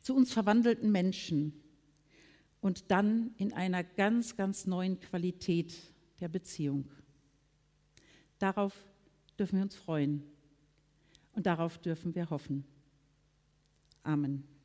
zu 0.00 0.14
uns 0.14 0.32
verwandelten 0.32 0.92
Menschen 0.92 1.60
und 2.60 2.92
dann 2.92 3.34
in 3.36 3.52
einer 3.52 3.82
ganz, 3.82 4.36
ganz 4.36 4.64
neuen 4.64 5.00
Qualität 5.00 5.74
der 6.20 6.28
Beziehung. 6.28 6.88
Darauf 8.38 8.76
dürfen 9.40 9.56
wir 9.56 9.64
uns 9.64 9.74
freuen 9.74 10.22
und 11.32 11.46
darauf 11.46 11.78
dürfen 11.78 12.14
wir 12.14 12.30
hoffen. 12.30 12.64
Amen. 14.04 14.55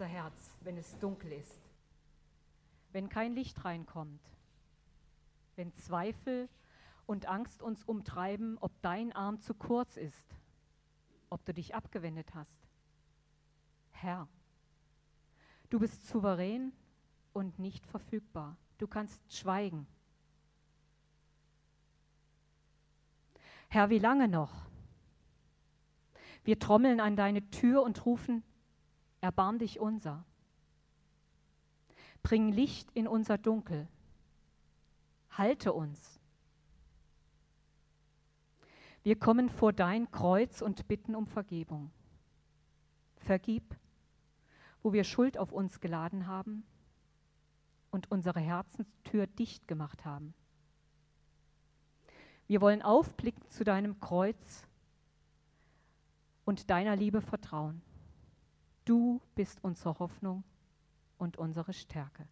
Unser 0.00 0.10
Herz, 0.10 0.56
wenn 0.62 0.78
es 0.78 0.98
dunkel 0.98 1.30
ist, 1.30 1.60
wenn 2.92 3.10
kein 3.10 3.34
Licht 3.34 3.66
reinkommt, 3.66 4.22
wenn 5.56 5.74
Zweifel 5.74 6.48
und 7.04 7.26
Angst 7.26 7.60
uns 7.60 7.84
umtreiben, 7.84 8.56
ob 8.62 8.72
dein 8.80 9.12
Arm 9.12 9.42
zu 9.42 9.52
kurz 9.52 9.98
ist, 9.98 10.24
ob 11.28 11.44
du 11.44 11.52
dich 11.52 11.74
abgewendet 11.74 12.34
hast. 12.34 12.66
Herr, 13.90 14.26
du 15.68 15.78
bist 15.78 16.08
souverän 16.08 16.72
und 17.34 17.58
nicht 17.58 17.84
verfügbar. 17.84 18.56
Du 18.78 18.88
kannst 18.88 19.20
schweigen. 19.30 19.86
Herr, 23.68 23.90
wie 23.90 23.98
lange 23.98 24.28
noch? 24.28 24.64
Wir 26.42 26.58
trommeln 26.58 27.00
an 27.00 27.16
deine 27.16 27.50
Tür 27.50 27.82
und 27.82 28.06
rufen, 28.06 28.42
erbarm 29.20 29.58
dich 29.58 29.80
unser. 29.80 30.24
Bring 32.22 32.52
Licht 32.52 32.90
in 32.92 33.08
unser 33.08 33.38
Dunkel. 33.38 33.88
Halte 35.30 35.72
uns. 35.72 36.20
Wir 39.02 39.18
kommen 39.18 39.48
vor 39.48 39.72
dein 39.72 40.10
Kreuz 40.10 40.60
und 40.60 40.86
bitten 40.86 41.14
um 41.14 41.26
Vergebung. 41.26 41.90
Vergib, 43.16 43.76
wo 44.82 44.92
wir 44.92 45.04
Schuld 45.04 45.38
auf 45.38 45.52
uns 45.52 45.80
geladen 45.80 46.26
haben 46.26 46.64
und 47.90 48.10
unsere 48.10 48.40
Herzenstür 48.40 49.26
dicht 49.26 49.66
gemacht 49.66 50.04
haben. 50.04 50.34
Wir 52.46 52.60
wollen 52.60 52.82
aufblicken 52.82 53.48
zu 53.50 53.64
deinem 53.64 54.00
Kreuz 54.00 54.66
und 56.44 56.68
deiner 56.68 56.96
Liebe 56.96 57.22
vertrauen. 57.22 57.80
Du 58.90 59.20
bist 59.36 59.62
unsere 59.62 60.00
Hoffnung 60.00 60.42
und 61.16 61.36
unsere 61.36 61.72
Stärke. 61.72 62.26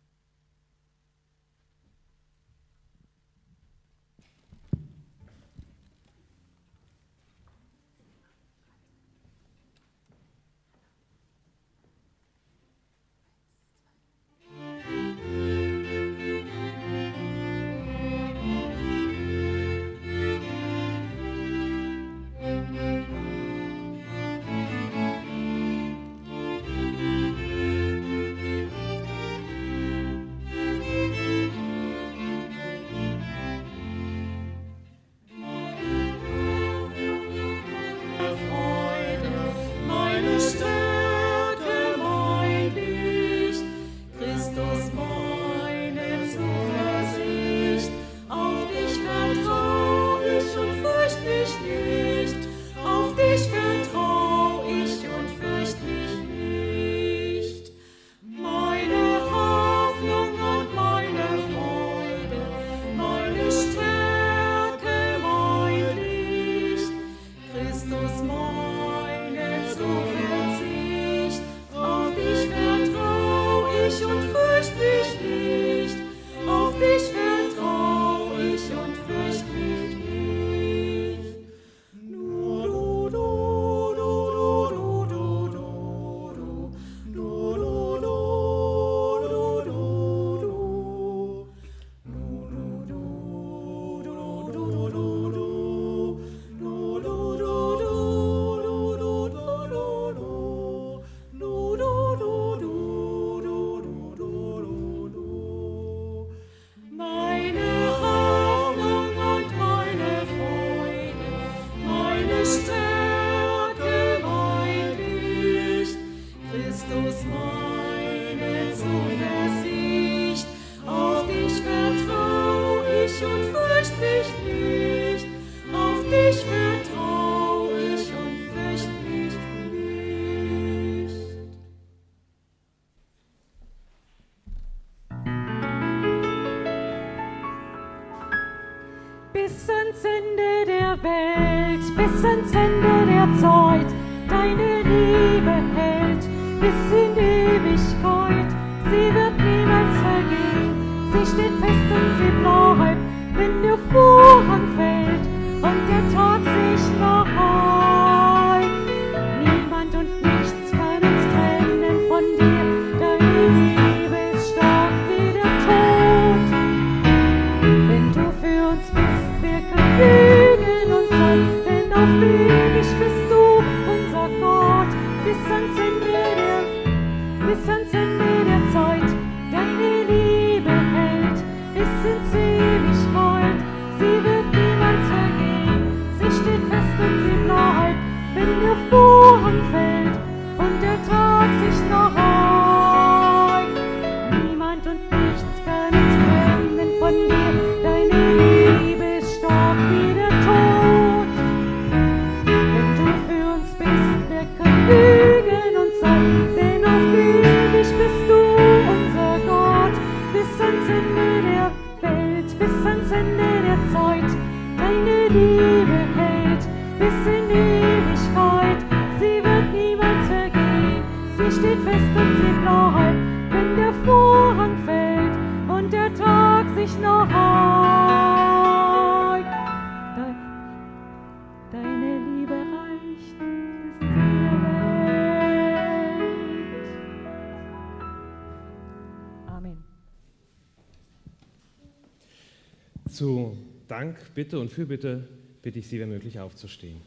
Und 244.68 244.74
Fürbitte 244.74 245.26
bitte 245.62 245.78
ich 245.78 245.88
Sie, 245.88 245.98
wenn 245.98 246.10
möglich, 246.10 246.40
aufzustehen. 246.40 247.00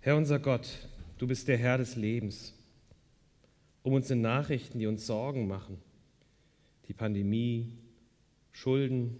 Herr 0.00 0.16
unser 0.16 0.38
Gott, 0.38 0.66
du 1.18 1.26
bist 1.26 1.46
der 1.46 1.58
Herr 1.58 1.76
des 1.76 1.94
Lebens. 1.94 2.54
Um 3.82 3.92
uns 3.92 4.10
in 4.10 4.22
Nachrichten, 4.22 4.78
die 4.78 4.86
uns 4.86 5.06
Sorgen 5.06 5.46
machen, 5.46 5.76
die 6.88 6.94
Pandemie, 6.94 7.70
Schulden, 8.52 9.18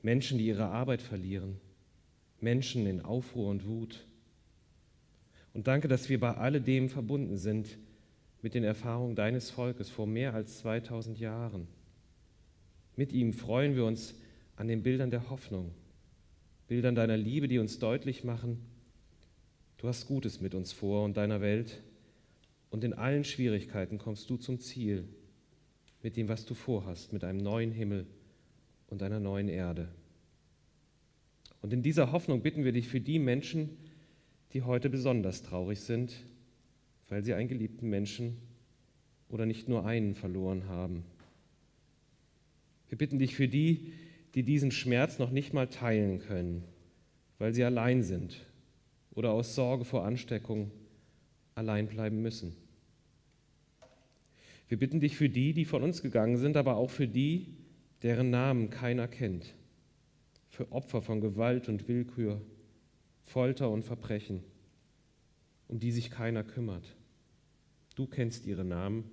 Menschen, 0.00 0.38
die 0.38 0.46
ihre 0.46 0.68
Arbeit 0.68 1.02
verlieren, 1.02 1.60
Menschen 2.40 2.86
in 2.86 3.02
Aufruhr 3.02 3.50
und 3.50 3.66
Wut. 3.66 4.06
Und 5.52 5.66
danke, 5.66 5.88
dass 5.88 6.08
wir 6.08 6.18
bei 6.18 6.32
alledem 6.32 6.88
verbunden 6.88 7.36
sind 7.36 7.76
mit 8.42 8.54
den 8.54 8.64
Erfahrungen 8.64 9.16
deines 9.16 9.50
Volkes 9.50 9.90
vor 9.90 10.06
mehr 10.06 10.34
als 10.34 10.58
2000 10.58 11.18
Jahren. 11.18 11.66
Mit 12.96 13.12
ihm 13.12 13.32
freuen 13.32 13.76
wir 13.76 13.84
uns 13.84 14.14
an 14.56 14.68
den 14.68 14.82
Bildern 14.82 15.10
der 15.10 15.30
Hoffnung, 15.30 15.72
Bildern 16.68 16.94
deiner 16.94 17.16
Liebe, 17.16 17.48
die 17.48 17.58
uns 17.58 17.78
deutlich 17.78 18.24
machen, 18.24 18.58
du 19.78 19.88
hast 19.88 20.06
Gutes 20.06 20.40
mit 20.40 20.54
uns 20.54 20.72
vor 20.72 21.04
und 21.04 21.16
deiner 21.16 21.40
Welt 21.40 21.82
und 22.70 22.84
in 22.84 22.92
allen 22.92 23.24
Schwierigkeiten 23.24 23.98
kommst 23.98 24.28
du 24.30 24.36
zum 24.36 24.58
Ziel 24.58 25.04
mit 26.02 26.16
dem, 26.16 26.28
was 26.28 26.44
du 26.44 26.54
vorhast, 26.54 27.12
mit 27.12 27.24
einem 27.24 27.38
neuen 27.38 27.70
Himmel 27.70 28.06
und 28.88 29.02
einer 29.02 29.20
neuen 29.20 29.48
Erde. 29.48 29.88
Und 31.62 31.72
in 31.72 31.82
dieser 31.82 32.12
Hoffnung 32.12 32.42
bitten 32.42 32.64
wir 32.64 32.72
dich 32.72 32.88
für 32.88 33.00
die 33.00 33.18
Menschen, 33.18 33.76
die 34.52 34.62
heute 34.62 34.88
besonders 34.88 35.42
traurig 35.42 35.80
sind, 35.80 36.14
weil 37.08 37.24
sie 37.24 37.34
einen 37.34 37.48
geliebten 37.48 37.88
Menschen 37.88 38.36
oder 39.28 39.46
nicht 39.46 39.68
nur 39.68 39.86
einen 39.86 40.14
verloren 40.14 40.68
haben. 40.68 41.04
Wir 42.88 42.98
bitten 42.98 43.18
dich 43.18 43.34
für 43.34 43.48
die, 43.48 43.92
die 44.34 44.42
diesen 44.42 44.70
Schmerz 44.70 45.18
noch 45.18 45.30
nicht 45.30 45.52
mal 45.52 45.68
teilen 45.68 46.18
können, 46.18 46.64
weil 47.38 47.54
sie 47.54 47.64
allein 47.64 48.02
sind 48.02 48.44
oder 49.14 49.32
aus 49.32 49.54
Sorge 49.54 49.84
vor 49.84 50.04
Ansteckung 50.04 50.70
allein 51.54 51.88
bleiben 51.88 52.22
müssen. 52.22 52.54
Wir 54.68 54.78
bitten 54.78 55.00
dich 55.00 55.16
für 55.16 55.28
die, 55.28 55.52
die 55.52 55.64
von 55.64 55.82
uns 55.82 56.02
gegangen 56.02 56.36
sind, 56.36 56.56
aber 56.56 56.76
auch 56.76 56.90
für 56.90 57.06
die, 57.06 57.54
deren 58.02 58.30
Namen 58.30 58.68
keiner 58.68 59.08
kennt, 59.08 59.54
für 60.48 60.70
Opfer 60.72 61.02
von 61.02 61.20
Gewalt 61.20 61.68
und 61.68 61.88
Willkür, 61.88 62.40
Folter 63.20 63.70
und 63.70 63.84
Verbrechen, 63.84 64.42
um 65.68 65.80
die 65.80 65.92
sich 65.92 66.10
keiner 66.10 66.44
kümmert. 66.44 66.96
Du 67.94 68.06
kennst 68.06 68.46
ihre 68.46 68.64
Namen 68.64 69.04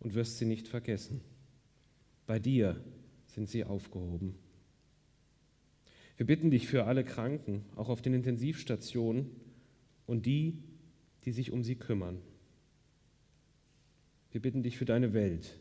und 0.00 0.14
wirst 0.14 0.38
sie 0.38 0.46
nicht 0.46 0.68
vergessen. 0.68 1.20
Bei 2.26 2.38
dir 2.38 2.82
sind 3.26 3.48
sie 3.48 3.64
aufgehoben. 3.64 4.36
Wir 6.16 6.26
bitten 6.26 6.50
dich 6.50 6.68
für 6.68 6.84
alle 6.84 7.04
Kranken, 7.04 7.64
auch 7.74 7.88
auf 7.88 8.00
den 8.00 8.14
Intensivstationen 8.14 9.30
und 10.06 10.26
die, 10.26 10.62
die 11.24 11.32
sich 11.32 11.50
um 11.50 11.64
sie 11.64 11.74
kümmern. 11.74 12.20
Wir 14.30 14.40
bitten 14.40 14.62
dich 14.62 14.76
für 14.76 14.84
deine 14.84 15.12
Welt, 15.12 15.58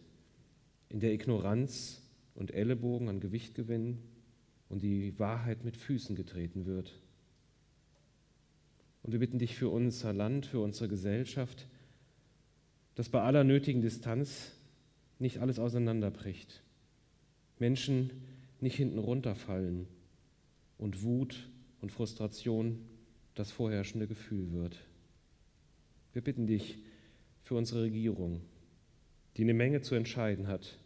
in 0.90 1.00
der 1.00 1.14
Ignoranz 1.14 2.02
und 2.36 2.54
Ellenbogen 2.54 3.10
an 3.10 3.20
Gewicht 3.20 3.56
gewinnen 3.56 4.00
und 4.70 4.82
die 4.82 5.18
Wahrheit 5.20 5.64
mit 5.64 5.78
Füßen 5.78 6.16
getreten 6.16 6.66
wird. 6.66 7.00
Und 9.04 9.12
wir 9.12 9.20
bitten 9.20 9.38
dich 9.38 9.56
für 9.56 9.70
unser 9.70 10.14
Land, 10.14 10.46
für 10.46 10.62
unsere 10.62 10.88
Gesellschaft, 10.88 11.68
dass 12.96 13.10
bei 13.10 13.22
aller 13.22 13.44
nötigen 13.44 13.82
Distanz 13.82 14.52
nicht 15.20 15.40
alles 15.40 15.60
auseinanderbricht, 15.60 16.64
Menschen 17.60 18.12
nicht 18.62 18.78
hinten 18.78 19.00
runterfallen 19.00 19.88
und 20.78 21.04
Wut 21.04 21.50
und 21.82 21.92
Frustration 21.92 22.80
das 23.36 23.52
vorherrschende 23.52 24.08
Gefühl 24.08 24.54
wird. 24.54 24.80
Wir 26.14 26.22
bitten 26.22 26.48
dich 26.48 26.78
für 27.42 27.56
unsere 27.56 27.84
Regierung, 27.84 28.42
die 29.36 29.42
eine 29.42 29.54
Menge 29.54 29.82
zu 29.82 29.96
entscheiden 29.96 30.48
hat 30.48 30.80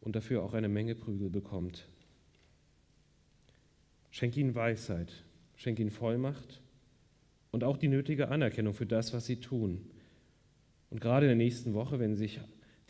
und 0.00 0.16
dafür 0.16 0.42
auch 0.42 0.54
eine 0.54 0.68
Menge 0.68 0.94
Prügel 0.94 1.28
bekommt. 1.28 1.88
Schenk 4.10 4.36
ihnen 4.36 4.54
Weisheit, 4.54 5.12
schenk 5.56 5.78
ihnen 5.78 5.90
Vollmacht 5.90 6.62
und 7.54 7.62
auch 7.62 7.76
die 7.76 7.86
nötige 7.86 8.30
Anerkennung 8.30 8.74
für 8.74 8.84
das, 8.84 9.14
was 9.14 9.26
sie 9.26 9.36
tun. 9.36 9.80
Und 10.90 11.00
gerade 11.00 11.26
in 11.26 11.28
der 11.28 11.36
nächsten 11.36 11.72
Woche, 11.72 12.00
wenn 12.00 12.16
sich 12.16 12.40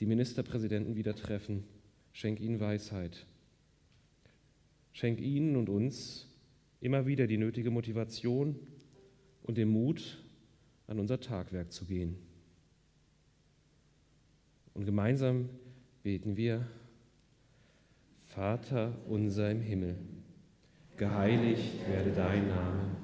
die 0.00 0.06
Ministerpräsidenten 0.06 0.96
wieder 0.96 1.14
treffen, 1.14 1.64
schenk 2.12 2.40
ihnen 2.40 2.60
Weisheit. 2.60 3.26
Schenk 4.92 5.20
ihnen 5.20 5.56
und 5.56 5.68
uns 5.68 6.34
immer 6.80 7.04
wieder 7.04 7.26
die 7.26 7.36
nötige 7.36 7.70
Motivation 7.70 8.56
und 9.42 9.58
den 9.58 9.68
Mut, 9.68 10.24
an 10.86 10.98
unser 10.98 11.20
Tagwerk 11.20 11.70
zu 11.70 11.84
gehen. 11.84 12.16
Und 14.72 14.86
gemeinsam 14.86 15.50
beten 16.02 16.38
wir, 16.38 16.66
Vater 18.22 18.96
unser 19.10 19.50
im 19.50 19.60
Himmel, 19.60 19.98
geheiligt 20.96 21.86
werde 21.86 22.12
dein 22.12 22.48
Name, 22.48 23.03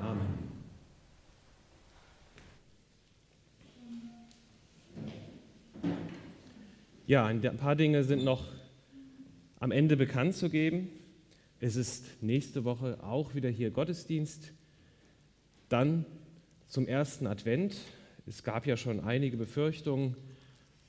Amen. 0.00 0.44
Ja, 7.06 7.26
ein 7.26 7.40
paar 7.58 7.76
Dinge 7.76 8.02
sind 8.02 8.24
noch 8.24 8.48
am 9.60 9.70
Ende 9.70 9.96
bekannt 9.96 10.34
zu 10.34 10.48
geben. 10.48 10.88
Es 11.60 11.76
ist 11.76 12.22
nächste 12.22 12.64
Woche 12.64 12.98
auch 13.02 13.34
wieder 13.34 13.48
hier 13.48 13.70
Gottesdienst. 13.70 14.52
Dann 15.68 16.06
zum 16.66 16.86
ersten 16.86 17.26
Advent. 17.26 17.76
Es 18.26 18.42
gab 18.42 18.66
ja 18.66 18.76
schon 18.76 19.00
einige 19.00 19.36
Befürchtungen, 19.36 20.16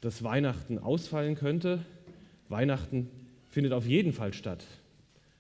dass 0.02 0.24
Weihnachten 0.24 0.80
ausfallen 0.80 1.36
könnte. 1.36 1.86
Weihnachten 2.50 3.10
findet 3.50 3.74
auf 3.74 3.86
jeden 3.86 4.14
Fall 4.14 4.34
statt. 4.34 4.66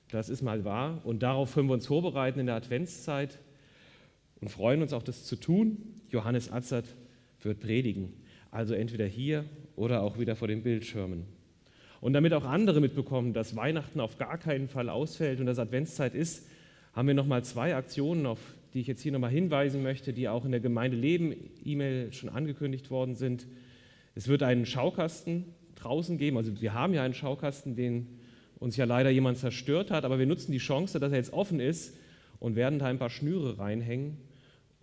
Das 0.09 0.29
ist 0.29 0.41
mal 0.41 0.65
wahr. 0.65 1.01
Und 1.03 1.23
darauf 1.23 1.53
können 1.53 1.67
wir 1.67 1.73
uns 1.73 1.87
vorbereiten 1.87 2.39
in 2.39 2.45
der 2.45 2.55
Adventszeit 2.55 3.39
und 4.41 4.49
freuen 4.49 4.81
uns 4.81 4.93
auch, 4.93 5.03
das 5.03 5.25
zu 5.25 5.35
tun. 5.35 5.77
Johannes 6.09 6.51
Atzert 6.51 6.85
wird 7.41 7.59
predigen. 7.59 8.13
Also 8.51 8.73
entweder 8.73 9.05
hier 9.05 9.45
oder 9.75 10.01
auch 10.01 10.17
wieder 10.17 10.35
vor 10.35 10.47
den 10.47 10.63
Bildschirmen. 10.63 11.25
Und 12.01 12.13
damit 12.13 12.33
auch 12.33 12.45
andere 12.45 12.81
mitbekommen, 12.81 13.33
dass 13.33 13.55
Weihnachten 13.55 13.99
auf 13.99 14.17
gar 14.17 14.37
keinen 14.37 14.67
Fall 14.67 14.89
ausfällt 14.89 15.39
und 15.39 15.45
dass 15.45 15.59
Adventszeit 15.59 16.13
ist, 16.13 16.47
haben 16.93 17.07
wir 17.07 17.15
nochmal 17.15 17.43
zwei 17.43 17.75
Aktionen, 17.75 18.25
auf 18.25 18.39
die 18.73 18.81
ich 18.81 18.87
jetzt 18.87 19.01
hier 19.01 19.11
nochmal 19.11 19.31
hinweisen 19.31 19.83
möchte, 19.83 20.13
die 20.13 20.27
auch 20.27 20.45
in 20.45 20.51
der 20.51 20.59
Gemeinde 20.59 20.97
Leben 20.97 21.33
E-Mail 21.63 22.13
schon 22.13 22.29
angekündigt 22.29 22.91
worden 22.91 23.15
sind. 23.15 23.47
Es 24.15 24.27
wird 24.27 24.43
einen 24.43 24.65
Schaukasten 24.65 25.45
draußen 25.75 26.17
geben. 26.17 26.37
Also 26.37 26.61
wir 26.61 26.73
haben 26.73 26.93
ja 26.93 27.03
einen 27.03 27.13
Schaukasten, 27.13 27.75
den 27.75 28.07
uns 28.59 28.77
ja 28.77 28.85
leider 28.85 29.09
jemand 29.09 29.37
zerstört 29.37 29.91
hat, 29.91 30.05
aber 30.05 30.19
wir 30.19 30.25
nutzen 30.25 30.51
die 30.51 30.59
Chance, 30.59 30.99
dass 30.99 31.11
er 31.11 31.17
jetzt 31.17 31.33
offen 31.33 31.59
ist 31.59 31.97
und 32.39 32.55
werden 32.55 32.79
da 32.79 32.85
ein 32.85 32.99
paar 32.99 33.09
Schnüre 33.09 33.57
reinhängen 33.57 34.17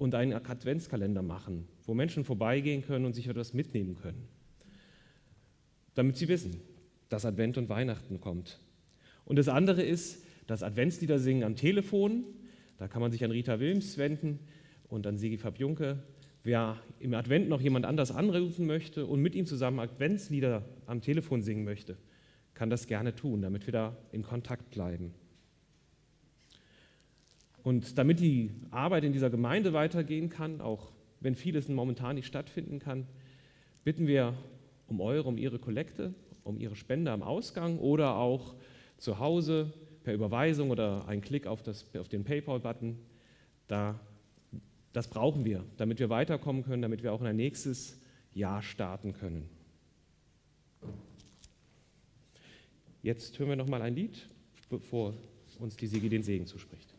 und 0.03 0.17
einen 0.17 0.33
Adventskalender 0.33 1.23
machen, 1.23 1.69
wo 1.85 1.95
Menschen 1.95 2.25
vorbeigehen 2.25 2.83
können 2.83 3.05
und 3.05 3.15
sich 3.15 3.29
etwas 3.29 3.55
mitnehmen 3.55 3.95
können. 3.95 4.27
Damit 5.95 6.17
sie 6.17 6.27
wissen, 6.27 6.61
dass 7.09 7.25
Advent 7.25 7.57
und 7.57 7.69
Weihnachten 7.69 8.21
kommt. 8.21 8.59
Und 9.25 9.37
das 9.37 9.49
andere 9.49 9.83
ist 9.83 10.25
das 10.49 10.65
Adventslieder 10.65 11.21
singen 11.21 11.45
am 11.45 11.55
Telefon. 11.55 12.25
Da 12.79 12.89
kann 12.89 13.01
man 13.01 13.13
sich 13.13 13.25
an 13.25 13.31
Rita 13.31 13.61
Wilms 13.61 13.97
wenden 13.97 14.41
und 14.89 15.07
an 15.07 15.19
Sigi 15.19 15.39
Fabjunke. 15.39 16.03
Wer 16.43 16.79
im 16.99 17.15
Advent 17.15 17.49
noch 17.49 17.61
jemand 17.61 17.87
anders 17.87 18.11
anrufen 18.11 18.67
möchte 18.67 19.07
und 19.07 19.23
mit 19.23 19.37
ihm 19.37 19.47
zusammen 19.47 19.79
Adventslieder 19.79 20.65
am 20.87 21.01
Telefon 21.01 21.43
singen 21.43 21.65
möchte, 21.65 21.97
kann 22.55 22.71
das 22.71 22.89
gerne 22.89 23.15
tun, 23.15 23.41
damit 23.41 23.67
wir 23.67 23.73
da 23.73 23.97
in 24.11 24.23
Kontakt 24.23 24.71
bleiben. 24.71 25.15
Und 27.63 27.97
damit 27.97 28.21
die 28.21 28.51
Arbeit 28.71 29.05
in 29.05 29.13
dieser 29.13 29.31
Gemeinde 29.31 29.73
weitergehen 29.73 30.29
kann, 30.29 30.61
auch 30.61 30.93
wenn 31.21 31.35
vieles 31.37 31.69
momentan 31.69 32.17
nicht 32.17 32.27
stattfinden 32.27 32.79
kann, 32.81 33.07
bitten 33.85 34.07
wir 34.07 34.35
um 34.89 35.01
eure, 35.01 35.29
um 35.29 35.39
ihre 35.39 35.59
Kollekte, 35.59 36.15
um 36.45 36.59
ihre 36.59 36.77
Spende 36.77 37.13
am 37.13 37.23
Ausgang 37.23 37.79
oder 37.79 38.17
auch 38.17 38.55
zu 38.99 39.19
Hause 39.19 39.73
per 40.03 40.15
Überweisung 40.15 40.71
oder 40.71 41.07
ein 41.07 41.21
Klick 41.21 41.47
auf, 41.47 41.63
das, 41.63 41.85
auf 41.97 42.09
den 42.09 42.25
PayPal-Button. 42.25 42.99
Da, 43.69 43.99
das 44.93 45.09
brauchen 45.09 45.45
wir, 45.45 45.65
damit 45.77 46.01
wir 46.01 46.11
weiterkommen 46.11 46.65
können, 46.65 46.83
damit 46.83 47.03
wir 47.03 47.13
auch 47.13 47.21
in 47.21 47.27
ein 47.29 47.37
nächstes 47.37 48.01
Jahr 48.35 48.63
starten 48.63 49.13
können. 49.13 49.49
Jetzt 53.03 53.39
hören 53.39 53.49
wir 53.49 53.57
noch 53.57 53.69
mal 53.69 53.83
ein 53.83 53.95
Lied, 53.95 54.29
bevor 54.69 55.15
uns 55.59 55.77
die 55.77 55.87
Sigi 55.87 56.09
den 56.09 56.23
Segen 56.23 56.47
zuspricht. 56.47 56.92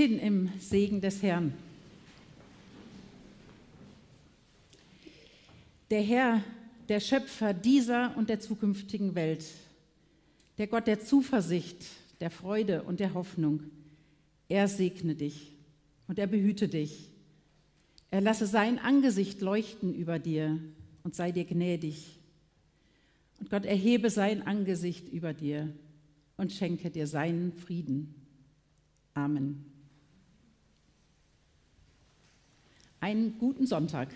Hin 0.00 0.18
im 0.18 0.50
Segen 0.58 1.02
des 1.02 1.22
Herrn. 1.22 1.52
Der 5.90 6.00
Herr, 6.00 6.42
der 6.88 7.00
Schöpfer 7.00 7.52
dieser 7.52 8.16
und 8.16 8.30
der 8.30 8.40
zukünftigen 8.40 9.14
Welt, 9.14 9.44
der 10.56 10.68
Gott 10.68 10.86
der 10.86 11.00
Zuversicht, 11.00 11.84
der 12.20 12.30
Freude 12.30 12.82
und 12.84 12.98
der 12.98 13.12
Hoffnung, 13.12 13.64
er 14.48 14.68
segne 14.68 15.14
dich 15.14 15.52
und 16.08 16.18
er 16.18 16.28
behüte 16.28 16.68
dich. 16.68 17.10
Er 18.10 18.22
lasse 18.22 18.46
sein 18.46 18.78
Angesicht 18.78 19.42
leuchten 19.42 19.94
über 19.94 20.18
dir 20.18 20.58
und 21.02 21.14
sei 21.14 21.30
dir 21.30 21.44
gnädig. 21.44 22.18
Und 23.38 23.50
Gott 23.50 23.66
erhebe 23.66 24.08
sein 24.08 24.46
Angesicht 24.46 25.10
über 25.12 25.34
dir 25.34 25.68
und 26.38 26.52
schenke 26.52 26.88
dir 26.90 27.06
seinen 27.06 27.52
Frieden. 27.52 28.14
Amen. 29.12 29.69
Einen 33.02 33.38
guten 33.38 33.66
Sonntag. 33.66 34.08